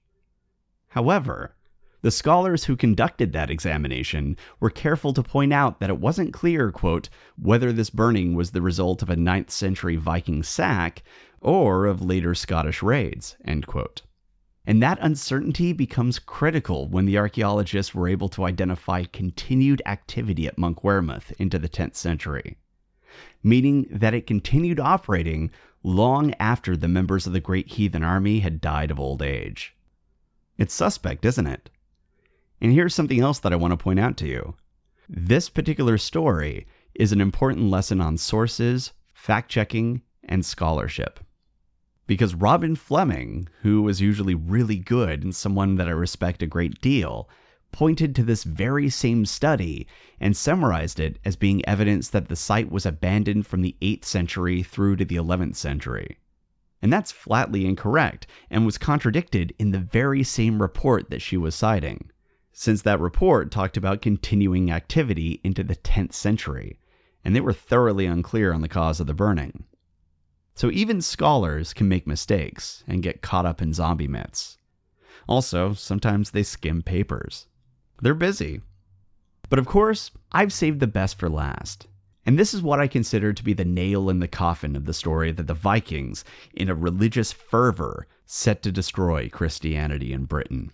However, 0.90 1.56
the 2.02 2.12
scholars 2.12 2.66
who 2.66 2.76
conducted 2.76 3.32
that 3.32 3.50
examination 3.50 4.36
were 4.60 4.70
careful 4.70 5.14
to 5.14 5.24
point 5.24 5.54
out 5.54 5.80
that 5.80 5.90
it 5.90 6.00
wasn't 6.00 6.34
clear, 6.34 6.72
quote, 6.72 7.10
whether 7.38 7.72
this 7.72 7.90
burning 7.90 8.36
was 8.36 8.52
the 8.52 8.62
result 8.62 9.02
of 9.02 9.10
a 9.10 9.16
9th 9.16 9.52
century 9.52 9.96
Viking 9.96 10.44
sack 10.44 11.04
or 11.40 11.86
of 11.86 12.02
later 12.02 12.36
Scottish 12.36 12.84
raids, 12.84 13.38
end 13.46 13.68
quote. 13.68 14.02
And 14.66 14.82
that 14.82 15.00
uncertainty 15.02 15.74
becomes 15.74 16.20
critical 16.20 16.88
when 16.88 17.06
the 17.06 17.18
archaeologists 17.18 17.96
were 17.96 18.08
able 18.08 18.30
to 18.30 18.46
identify 18.46 19.06
continued 19.06 19.82
activity 19.86 20.46
at 20.46 20.58
Monkwearmouth 20.58 21.32
into 21.40 21.58
the 21.58 21.70
10th 21.70 21.96
century, 21.96 22.58
meaning 23.42 23.88
that 23.90 24.14
it 24.14 24.28
continued 24.28 24.80
operating 24.80 25.50
long 25.82 26.36
after 26.36 26.78
the 26.78 26.88
members 26.88 27.26
of 27.26 27.34
the 27.34 27.40
Great 27.40 27.70
Heathen 27.70 28.04
Army 28.04 28.42
had 28.42 28.62
died 28.62 28.92
of 28.92 29.00
old 29.00 29.24
age. 29.24 29.76
It's 30.60 30.76
suspect, 30.76 31.26
isn't 31.26 31.48
it? 31.48 31.72
And 32.62 32.72
here's 32.72 32.94
something 32.94 33.20
else 33.20 33.40
that 33.40 33.52
I 33.52 33.56
want 33.56 33.72
to 33.72 33.78
point 33.78 34.00
out 34.00 34.16
to 34.18 34.28
you. 34.28 34.56
This 35.10 35.50
particular 35.50 35.98
story 35.98 36.68
is 36.94 37.12
an 37.12 37.20
important 37.20 37.72
lesson 37.72 38.00
on 38.00 38.16
sources, 38.16 38.92
fact 39.16 39.50
checking, 39.50 40.04
and 40.24 40.46
scholarship 40.46 41.20
because 42.12 42.36
Robin 42.36 42.76
Fleming, 42.76 43.48
who 43.62 43.82
was 43.82 44.02
usually 44.02 44.36
really 44.36 44.76
good 44.76 45.24
and 45.24 45.34
someone 45.34 45.76
that 45.76 45.88
I 45.88 45.92
respect 45.92 46.44
a 46.44 46.46
great 46.46 46.82
deal, 46.82 47.30
pointed 47.72 48.14
to 48.14 48.24
this 48.24 48.44
very 48.44 48.90
same 48.90 49.26
study 49.26 49.88
and 50.20 50.36
summarized 50.36 51.00
it 51.00 51.20
as 51.24 51.38
being 51.38 51.66
evidence 51.66 52.10
that 52.10 52.28
the 52.28 52.36
site 52.36 52.70
was 52.70 52.86
abandoned 52.86 53.48
from 53.48 53.62
the 53.62 53.78
8th 53.82 54.04
century 54.04 54.62
through 54.62 54.98
to 54.98 55.06
the 55.06 55.16
11th 55.16 55.56
century. 55.56 56.18
And 56.82 56.92
that's 56.92 57.14
flatly 57.14 57.66
incorrect 57.66 58.28
and 58.50 58.66
was 58.66 58.78
contradicted 58.78 59.54
in 59.58 59.72
the 59.72 59.80
very 59.80 60.22
same 60.22 60.62
report 60.62 61.12
that 61.12 61.22
she 61.22 61.38
was 61.38 61.56
citing, 61.56 62.12
since 62.52 62.82
that 62.82 63.00
report 63.00 63.52
talked 63.52 63.78
about 63.78 64.02
continuing 64.02 64.70
activity 64.70 65.40
into 65.46 65.64
the 65.64 65.78
10th 65.78 66.12
century, 66.12 66.78
and 67.24 67.34
they 67.34 67.40
were 67.40 67.54
thoroughly 67.54 68.06
unclear 68.06 68.52
on 68.52 68.60
the 68.60 68.68
cause 68.68 69.00
of 69.00 69.08
the 69.08 69.14
burning. 69.14 69.64
So 70.56 70.70
even 70.72 71.02
scholars 71.02 71.74
can 71.74 71.88
make 71.88 72.06
mistakes 72.06 72.84
and 72.88 73.04
get 73.04 73.22
caught 73.22 73.46
up 73.46 73.62
in 73.62 73.74
zombie 73.74 74.08
myths. 74.08 74.58
Also, 75.28 75.74
sometimes 75.74 76.32
they 76.32 76.44
skim 76.44 76.82
papers. 76.82 77.48
They're 78.02 78.14
busy. 78.14 78.62
But 79.50 79.60
of 79.60 79.66
course, 79.66 80.12
I've 80.32 80.54
saved 80.54 80.80
the 80.80 80.88
best 80.88 81.18
for 81.18 81.30
last. 81.30 81.88
And 82.26 82.38
this 82.38 82.54
is 82.54 82.62
what 82.62 82.80
I 82.80 82.88
consider 82.88 83.34
to 83.34 83.44
be 83.44 83.54
the 83.54 83.66
nail 83.66 84.10
in 84.10 84.20
the 84.20 84.28
coffin 84.28 84.76
of 84.76 84.86
the 84.86 84.94
story 84.94 85.32
that 85.32 85.48
the 85.48 85.54
Vikings, 85.54 86.24
in 86.54 86.70
a 86.70 86.76
religious 86.76 87.32
fervor, 87.32 88.08
set 88.26 88.62
to 88.64 88.72
destroy 88.72 89.28
Christianity 89.30 90.14
in 90.14 90.26
Britain. 90.26 90.72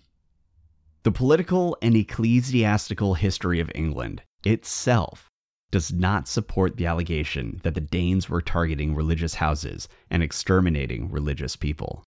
The 1.03 1.11
political 1.11 1.77
and 1.81 1.95
ecclesiastical 1.95 3.13
history 3.13 3.59
of 3.61 3.71
England 3.73 4.23
itself 4.43 5.26
does 5.71 5.91
not 5.91 6.27
support 6.27 6.77
the 6.77 6.85
allegation 6.85 7.59
that 7.63 7.75
the 7.75 7.81
Danes 7.81 8.29
were 8.29 8.41
targeting 8.41 8.95
religious 8.95 9.35
houses 9.35 9.87
and 10.09 10.23
exterminating 10.23 11.11
religious 11.11 11.55
people. 11.55 12.03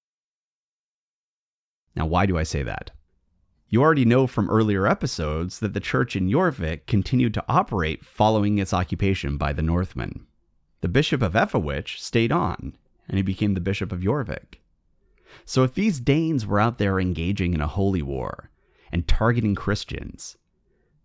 Now, 1.95 2.07
why 2.07 2.27
do 2.27 2.39
I 2.39 2.43
say 2.43 2.63
that? 2.63 2.93
You 3.69 3.83
already 3.83 4.05
know 4.05 4.27
from 4.27 4.51
earlier 4.51 4.87
episodes 4.87 5.61
that 5.61 5.75
the 5.75 5.81
church 5.81 6.17
in 6.17 6.29
Jorvik 6.29 6.87
continued 6.87 7.35
to 7.35 7.45
operate 7.49 8.05
following 8.05 8.59
its 8.59 8.73
occupation 8.73 9.37
by 9.37 9.53
the 9.53 9.63
Northmen. 9.63 10.27
The 10.81 10.89
Bishop 10.89 11.23
of 11.23 11.35
Eoforwic 11.35 11.99
stayed 11.99 12.33
on, 12.33 12.77
and 13.07 13.17
he 13.17 13.23
became 13.23 13.55
the 13.55 13.61
Bishop 13.61 13.93
of 13.93 14.01
Jorvik. 14.01 14.61
So 15.45 15.63
if 15.63 15.75
these 15.75 16.01
Danes 16.01 16.47
were 16.47 16.59
out 16.59 16.79
there 16.79 16.99
engaging 16.99 17.55
in 17.55 17.61
a 17.61 17.69
holy 17.69 18.03
war 18.03 18.51
and 18.91 19.07
targeting 19.07 19.55
Christians, 19.55 20.37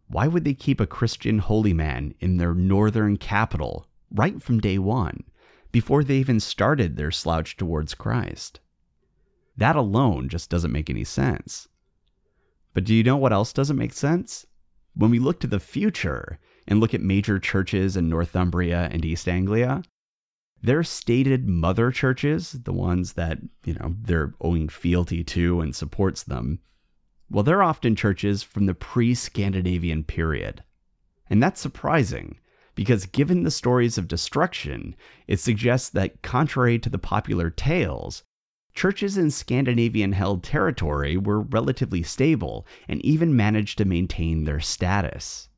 why 0.07 0.27
would 0.27 0.43
they 0.43 0.53
keep 0.53 0.79
a 0.79 0.87
Christian 0.87 1.39
holy 1.39 1.73
man 1.73 2.13
in 2.19 2.37
their 2.37 2.53
northern 2.53 3.17
capital 3.17 3.87
right 4.11 4.41
from 4.41 4.59
day 4.59 4.77
one, 4.77 5.23
before 5.71 6.03
they 6.03 6.17
even 6.17 6.39
started 6.39 6.95
their 6.95 7.11
slouch 7.11 7.57
towards 7.57 7.95
Christ? 7.95 8.59
That 9.57 9.75
alone 9.75 10.29
just 10.29 10.49
doesn't 10.49 10.71
make 10.71 10.89
any 10.89 11.03
sense. 11.03 11.67
But 12.73 12.83
do 12.83 12.93
you 12.93 13.03
know 13.03 13.17
what 13.17 13.33
else 13.33 13.53
doesn't 13.53 13.77
make 13.77 13.93
sense? 13.93 14.45
When 14.93 15.11
we 15.11 15.19
look 15.19 15.39
to 15.39 15.47
the 15.47 15.59
future 15.59 16.39
and 16.67 16.79
look 16.79 16.93
at 16.93 17.01
major 17.01 17.39
churches 17.39 17.97
in 17.97 18.09
Northumbria 18.09 18.89
and 18.91 19.03
East 19.03 19.27
Anglia, 19.27 19.81
their 20.61 20.83
stated 20.83 21.47
mother 21.47 21.91
churches, 21.91 22.51
the 22.51 22.73
ones 22.73 23.13
that, 23.13 23.39
you 23.65 23.73
know, 23.75 23.95
they're 24.01 24.33
owing 24.41 24.67
fealty 24.67 25.23
to 25.23 25.61
and 25.61 25.75
supports 25.75 26.23
them, 26.23 26.59
well, 27.29 27.43
they're 27.43 27.63
often 27.63 27.95
churches 27.95 28.43
from 28.43 28.65
the 28.65 28.73
pre 28.73 29.15
Scandinavian 29.15 30.03
period. 30.03 30.63
And 31.29 31.41
that's 31.41 31.59
surprising 31.59 32.39
because, 32.75 33.05
given 33.05 33.43
the 33.43 33.51
stories 33.51 33.97
of 33.97 34.07
destruction, 34.07 34.95
it 35.27 35.39
suggests 35.39 35.89
that, 35.89 36.21
contrary 36.21 36.77
to 36.79 36.89
the 36.89 36.99
popular 36.99 37.49
tales, 37.49 38.23
churches 38.73 39.17
in 39.17 39.31
Scandinavian 39.31 40.11
held 40.11 40.43
territory 40.43 41.17
were 41.17 41.41
relatively 41.41 42.03
stable 42.03 42.67
and 42.87 43.03
even 43.03 43.35
managed 43.35 43.77
to 43.77 43.85
maintain 43.85 44.43
their 44.43 44.59
status. 44.59 45.49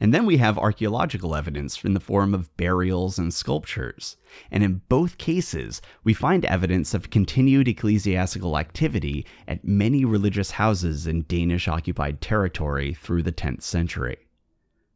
And 0.00 0.12
then 0.12 0.26
we 0.26 0.38
have 0.38 0.58
archaeological 0.58 1.36
evidence 1.36 1.82
in 1.84 1.94
the 1.94 2.00
form 2.00 2.34
of 2.34 2.54
burials 2.56 3.18
and 3.18 3.32
sculptures. 3.32 4.16
And 4.50 4.64
in 4.64 4.82
both 4.88 5.18
cases, 5.18 5.80
we 6.02 6.12
find 6.12 6.44
evidence 6.44 6.94
of 6.94 7.10
continued 7.10 7.68
ecclesiastical 7.68 8.58
activity 8.58 9.24
at 9.46 9.64
many 9.64 10.04
religious 10.04 10.52
houses 10.52 11.06
in 11.06 11.22
Danish 11.22 11.68
occupied 11.68 12.20
territory 12.20 12.92
through 12.92 13.22
the 13.22 13.32
10th 13.32 13.62
century. 13.62 14.18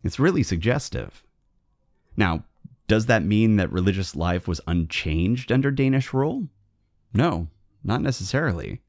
It's 0.02 0.18
really 0.18 0.42
suggestive. 0.42 1.22
Now, 2.16 2.44
does 2.88 3.06
that 3.06 3.24
mean 3.24 3.56
that 3.56 3.72
religious 3.72 4.16
life 4.16 4.48
was 4.48 4.61
unchanged 4.66 5.52
under 5.52 5.70
Danish 5.70 6.12
rule? 6.12 6.48
No, 7.14 7.48
not 7.84 8.02
necessarily. 8.02 8.80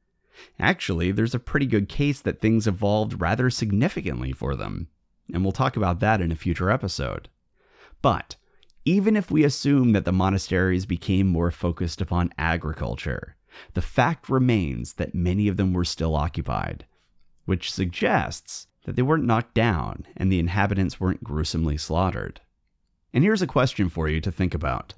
Actually, 0.60 1.12
there's 1.12 1.36
a 1.36 1.40
pretty 1.40 1.66
good 1.66 1.88
case 1.88 2.22
that 2.22 2.40
things 2.40 2.66
evolved 2.66 3.22
rather 3.22 3.50
significantly 3.50 4.32
for 4.32 4.56
them 4.56 4.88
and 5.34 5.44
we'll 5.44 5.52
talk 5.52 5.78
about 5.78 6.00
that 6.00 6.22
in 6.22 6.32
a 6.32 6.36
future 6.36 6.70
episode. 6.70 7.30
But 8.02 8.36
even 8.86 9.16
if 9.16 9.30
we 9.30 9.44
assume 9.44 9.92
that 9.94 10.06
the 10.06 10.12
monasteries 10.12 10.86
became 10.86 11.28
more 11.28 11.52
focused 11.52 12.02
upon 12.02 12.32
agriculture, 12.38 13.36
the 13.74 13.82
fact 13.82 14.30
remains 14.30 14.94
that 14.94 15.16
many 15.16 15.48
of 15.48 15.58
them 15.58 15.74
were 15.74 15.86
still 15.86 16.16
occupied, 16.16 16.86
which 17.46 17.72
suggests 17.72 18.68
that 18.86 18.96
they 18.96 19.02
weren't 19.02 19.26
knocked 19.26 19.54
down 19.54 20.06
and 20.16 20.32
the 20.32 20.40
inhabitants 20.40 21.00
weren't 21.00 21.24
gruesomely 21.24 21.78
slaughtered. 21.78 22.42
And 23.14 23.24
here's 23.24 23.42
a 23.42 23.48
question 23.48 23.90
for 23.90 24.08
you 24.08 24.22
to 24.22 24.32
think 24.32 24.54
about. 24.54 24.94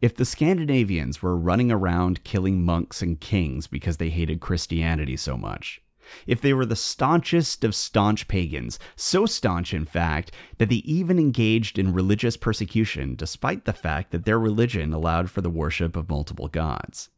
If 0.00 0.16
the 0.16 0.24
Scandinavians 0.24 1.22
were 1.22 1.36
running 1.36 1.70
around 1.70 2.24
killing 2.24 2.64
monks 2.64 3.00
and 3.00 3.20
kings 3.20 3.66
because 3.66 3.96
they 3.96 4.10
hated 4.10 4.40
Christianity 4.40 5.16
so 5.16 5.36
much, 5.36 5.80
if 6.26 6.40
they 6.40 6.52
were 6.52 6.66
the 6.66 6.76
staunchest 6.76 7.64
of 7.64 7.74
staunch 7.74 8.28
pagans, 8.28 8.78
so 8.96 9.26
staunch, 9.26 9.72
in 9.72 9.84
fact, 9.84 10.32
that 10.58 10.68
they 10.68 10.76
even 10.76 11.18
engaged 11.18 11.78
in 11.78 11.92
religious 11.92 12.36
persecution 12.36 13.14
despite 13.14 13.64
the 13.64 13.72
fact 13.72 14.10
that 14.10 14.24
their 14.24 14.38
religion 14.38 14.92
allowed 14.92 15.30
for 15.30 15.40
the 15.40 15.50
worship 15.50 15.96
of 15.96 16.08
multiple 16.08 16.48
gods. 16.48 17.10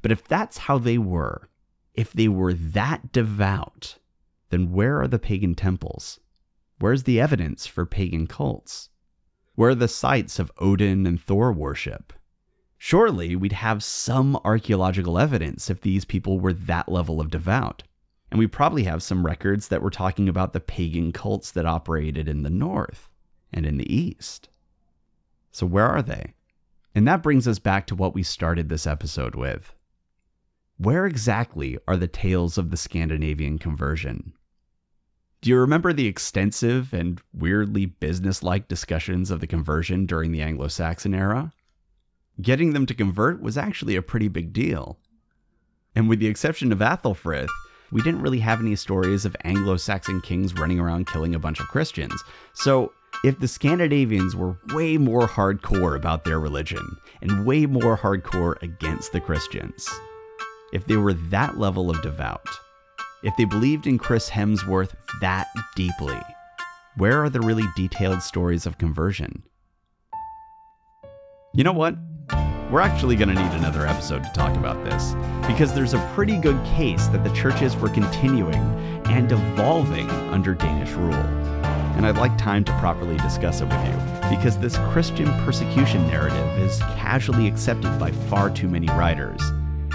But 0.00 0.12
if 0.12 0.26
that's 0.26 0.58
how 0.58 0.78
they 0.78 0.98
were, 0.98 1.48
if 1.94 2.12
they 2.12 2.28
were 2.28 2.54
that 2.54 3.12
devout, 3.12 3.98
then 4.50 4.72
where 4.72 5.00
are 5.00 5.08
the 5.08 5.18
pagan 5.18 5.54
temples? 5.54 6.20
Where's 6.78 7.02
the 7.02 7.20
evidence 7.20 7.66
for 7.66 7.86
pagan 7.86 8.26
cults? 8.26 8.88
Where 9.54 9.70
are 9.70 9.74
the 9.74 9.88
sites 9.88 10.38
of 10.38 10.50
Odin 10.58 11.06
and 11.06 11.20
Thor 11.20 11.52
worship? 11.52 12.12
Surely 12.78 13.36
we'd 13.36 13.52
have 13.52 13.84
some 13.84 14.36
archaeological 14.44 15.18
evidence 15.18 15.70
if 15.70 15.80
these 15.80 16.04
people 16.04 16.40
were 16.40 16.52
that 16.52 16.88
level 16.88 17.20
of 17.20 17.30
devout. 17.30 17.84
And 18.32 18.38
we 18.38 18.46
probably 18.46 18.84
have 18.84 19.02
some 19.02 19.26
records 19.26 19.68
that 19.68 19.82
were 19.82 19.90
talking 19.90 20.26
about 20.26 20.54
the 20.54 20.60
pagan 20.60 21.12
cults 21.12 21.50
that 21.50 21.66
operated 21.66 22.28
in 22.28 22.44
the 22.44 22.48
north 22.48 23.10
and 23.52 23.66
in 23.66 23.76
the 23.76 23.94
east. 23.94 24.48
So, 25.50 25.66
where 25.66 25.86
are 25.86 26.00
they? 26.00 26.32
And 26.94 27.06
that 27.06 27.22
brings 27.22 27.46
us 27.46 27.58
back 27.58 27.86
to 27.88 27.94
what 27.94 28.14
we 28.14 28.22
started 28.22 28.70
this 28.70 28.86
episode 28.86 29.34
with. 29.34 29.74
Where 30.78 31.04
exactly 31.04 31.76
are 31.86 31.98
the 31.98 32.08
tales 32.08 32.56
of 32.56 32.70
the 32.70 32.78
Scandinavian 32.78 33.58
conversion? 33.58 34.32
Do 35.42 35.50
you 35.50 35.58
remember 35.58 35.92
the 35.92 36.06
extensive 36.06 36.94
and 36.94 37.20
weirdly 37.34 37.84
businesslike 37.84 38.66
discussions 38.66 39.30
of 39.30 39.40
the 39.40 39.46
conversion 39.46 40.06
during 40.06 40.32
the 40.32 40.40
Anglo 40.40 40.68
Saxon 40.68 41.12
era? 41.12 41.52
Getting 42.40 42.72
them 42.72 42.86
to 42.86 42.94
convert 42.94 43.42
was 43.42 43.58
actually 43.58 43.94
a 43.94 44.00
pretty 44.00 44.28
big 44.28 44.54
deal. 44.54 44.98
And 45.94 46.08
with 46.08 46.18
the 46.18 46.28
exception 46.28 46.72
of 46.72 46.78
Athelfrith, 46.78 47.50
we 47.92 48.02
didn't 48.02 48.22
really 48.22 48.40
have 48.40 48.60
any 48.60 48.74
stories 48.74 49.24
of 49.24 49.36
Anglo 49.44 49.76
Saxon 49.76 50.20
kings 50.22 50.54
running 50.54 50.80
around 50.80 51.06
killing 51.06 51.34
a 51.34 51.38
bunch 51.38 51.60
of 51.60 51.68
Christians. 51.68 52.24
So, 52.54 52.92
if 53.22 53.38
the 53.38 53.46
Scandinavians 53.46 54.34
were 54.34 54.56
way 54.72 54.96
more 54.96 55.28
hardcore 55.28 55.94
about 55.94 56.24
their 56.24 56.40
religion 56.40 56.96
and 57.20 57.44
way 57.44 57.66
more 57.66 57.96
hardcore 57.96 58.60
against 58.62 59.12
the 59.12 59.20
Christians, 59.20 59.88
if 60.72 60.86
they 60.86 60.96
were 60.96 61.12
that 61.12 61.58
level 61.58 61.90
of 61.90 62.00
devout, 62.02 62.48
if 63.22 63.36
they 63.36 63.44
believed 63.44 63.86
in 63.86 63.98
Chris 63.98 64.30
Hemsworth 64.30 64.94
that 65.20 65.46
deeply, 65.76 66.18
where 66.96 67.22
are 67.22 67.30
the 67.30 67.40
really 67.40 67.64
detailed 67.76 68.22
stories 68.22 68.64
of 68.64 68.78
conversion? 68.78 69.42
You 71.54 71.64
know 71.64 71.72
what? 71.72 71.96
We're 72.70 72.80
actually 72.80 73.16
going 73.16 73.28
to 73.28 73.34
need 73.34 73.52
another 73.52 73.86
episode 73.86 74.24
to 74.24 74.30
talk 74.32 74.56
about 74.56 74.82
this, 74.84 75.14
because 75.46 75.74
there's 75.74 75.94
a 75.94 76.10
pretty 76.14 76.38
good 76.38 76.58
case 76.64 77.06
that 77.08 77.22
the 77.22 77.32
churches 77.34 77.76
were 77.76 77.90
continuing 77.90 78.62
and 79.06 79.30
evolving 79.30 80.08
under 80.30 80.54
Danish 80.54 80.90
rule. 80.92 81.12
And 81.96 82.06
I'd 82.06 82.16
like 82.16 82.36
time 82.38 82.64
to 82.64 82.78
properly 82.78 83.18
discuss 83.18 83.60
it 83.60 83.66
with 83.66 83.86
you, 83.86 84.30
because 84.34 84.58
this 84.58 84.78
Christian 84.90 85.26
persecution 85.44 86.06
narrative 86.06 86.58
is 86.58 86.78
casually 86.96 87.46
accepted 87.46 87.98
by 87.98 88.10
far 88.10 88.48
too 88.48 88.68
many 88.68 88.86
writers, 88.88 89.42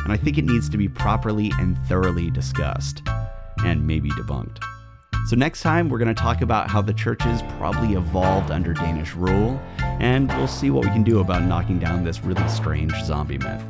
and 0.04 0.14
I 0.14 0.18
think 0.18 0.38
it 0.38 0.46
needs 0.46 0.70
to 0.70 0.78
be 0.78 0.88
properly 0.88 1.52
and 1.58 1.78
thoroughly 1.88 2.30
discussed, 2.30 3.02
and 3.66 3.88
maybe 3.88 4.12
debunked. 4.12 4.64
So, 5.28 5.36
next 5.36 5.62
time, 5.62 5.90
we're 5.90 5.98
going 5.98 6.08
to 6.08 6.14
talk 6.14 6.42
about 6.42 6.70
how 6.70 6.82
the 6.82 6.94
churches 6.94 7.42
probably 7.58 7.96
evolved 7.98 8.50
under 8.50 8.74
Danish 8.74 9.14
rule, 9.14 9.60
and 10.00 10.30
we'll 10.30 10.48
see 10.48 10.70
what 10.70 10.86
we 10.86 10.92
can 10.92 11.04
do 11.04 11.20
about 11.20 11.44
knocking 11.44 11.80
down 11.80 12.06
this 12.06 12.24
really 12.24 12.48
strange 12.48 12.94
zombie 13.04 13.38
myth. 13.38 13.62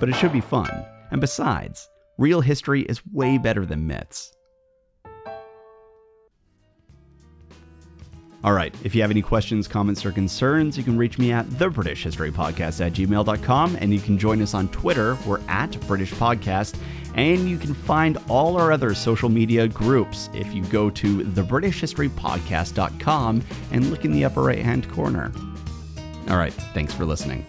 But 0.00 0.08
it 0.08 0.14
should 0.14 0.32
be 0.32 0.40
fun, 0.40 0.70
and 1.10 1.20
besides, 1.20 1.86
real 2.16 2.40
history 2.40 2.80
is 2.84 3.04
way 3.12 3.36
better 3.36 3.66
than 3.66 3.86
myths. 3.86 4.32
All 8.42 8.52
right, 8.52 8.74
if 8.82 8.94
you 8.94 9.02
have 9.02 9.10
any 9.10 9.22
questions, 9.22 9.68
comments, 9.68 10.06
or 10.06 10.12
concerns, 10.12 10.78
you 10.78 10.84
can 10.84 10.96
reach 10.96 11.18
me 11.18 11.30
at 11.30 11.44
thebritishhistorypodcast 11.46 12.86
at 12.86 12.92
gmail.com, 12.94 13.76
and 13.80 13.92
you 13.92 14.00
can 14.00 14.16
join 14.16 14.40
us 14.40 14.54
on 14.54 14.68
Twitter. 14.68 15.18
We're 15.26 15.40
at 15.48 15.78
British 15.86 16.12
Podcast, 16.12 16.78
and 17.16 17.48
you 17.48 17.58
can 17.58 17.74
find 17.74 18.18
all 18.28 18.56
our 18.56 18.70
other 18.70 18.94
social 18.94 19.28
media 19.28 19.66
groups 19.66 20.30
if 20.32 20.54
you 20.54 20.62
go 20.66 20.88
to 20.90 21.24
thebritishhistorypodcast.com 21.24 23.42
and 23.72 23.90
look 23.90 24.04
in 24.04 24.12
the 24.12 24.24
upper 24.24 24.42
right 24.42 24.62
hand 24.62 24.88
corner. 24.90 25.32
All 26.28 26.36
right, 26.36 26.52
thanks 26.52 26.94
for 26.94 27.04
listening. 27.04 27.44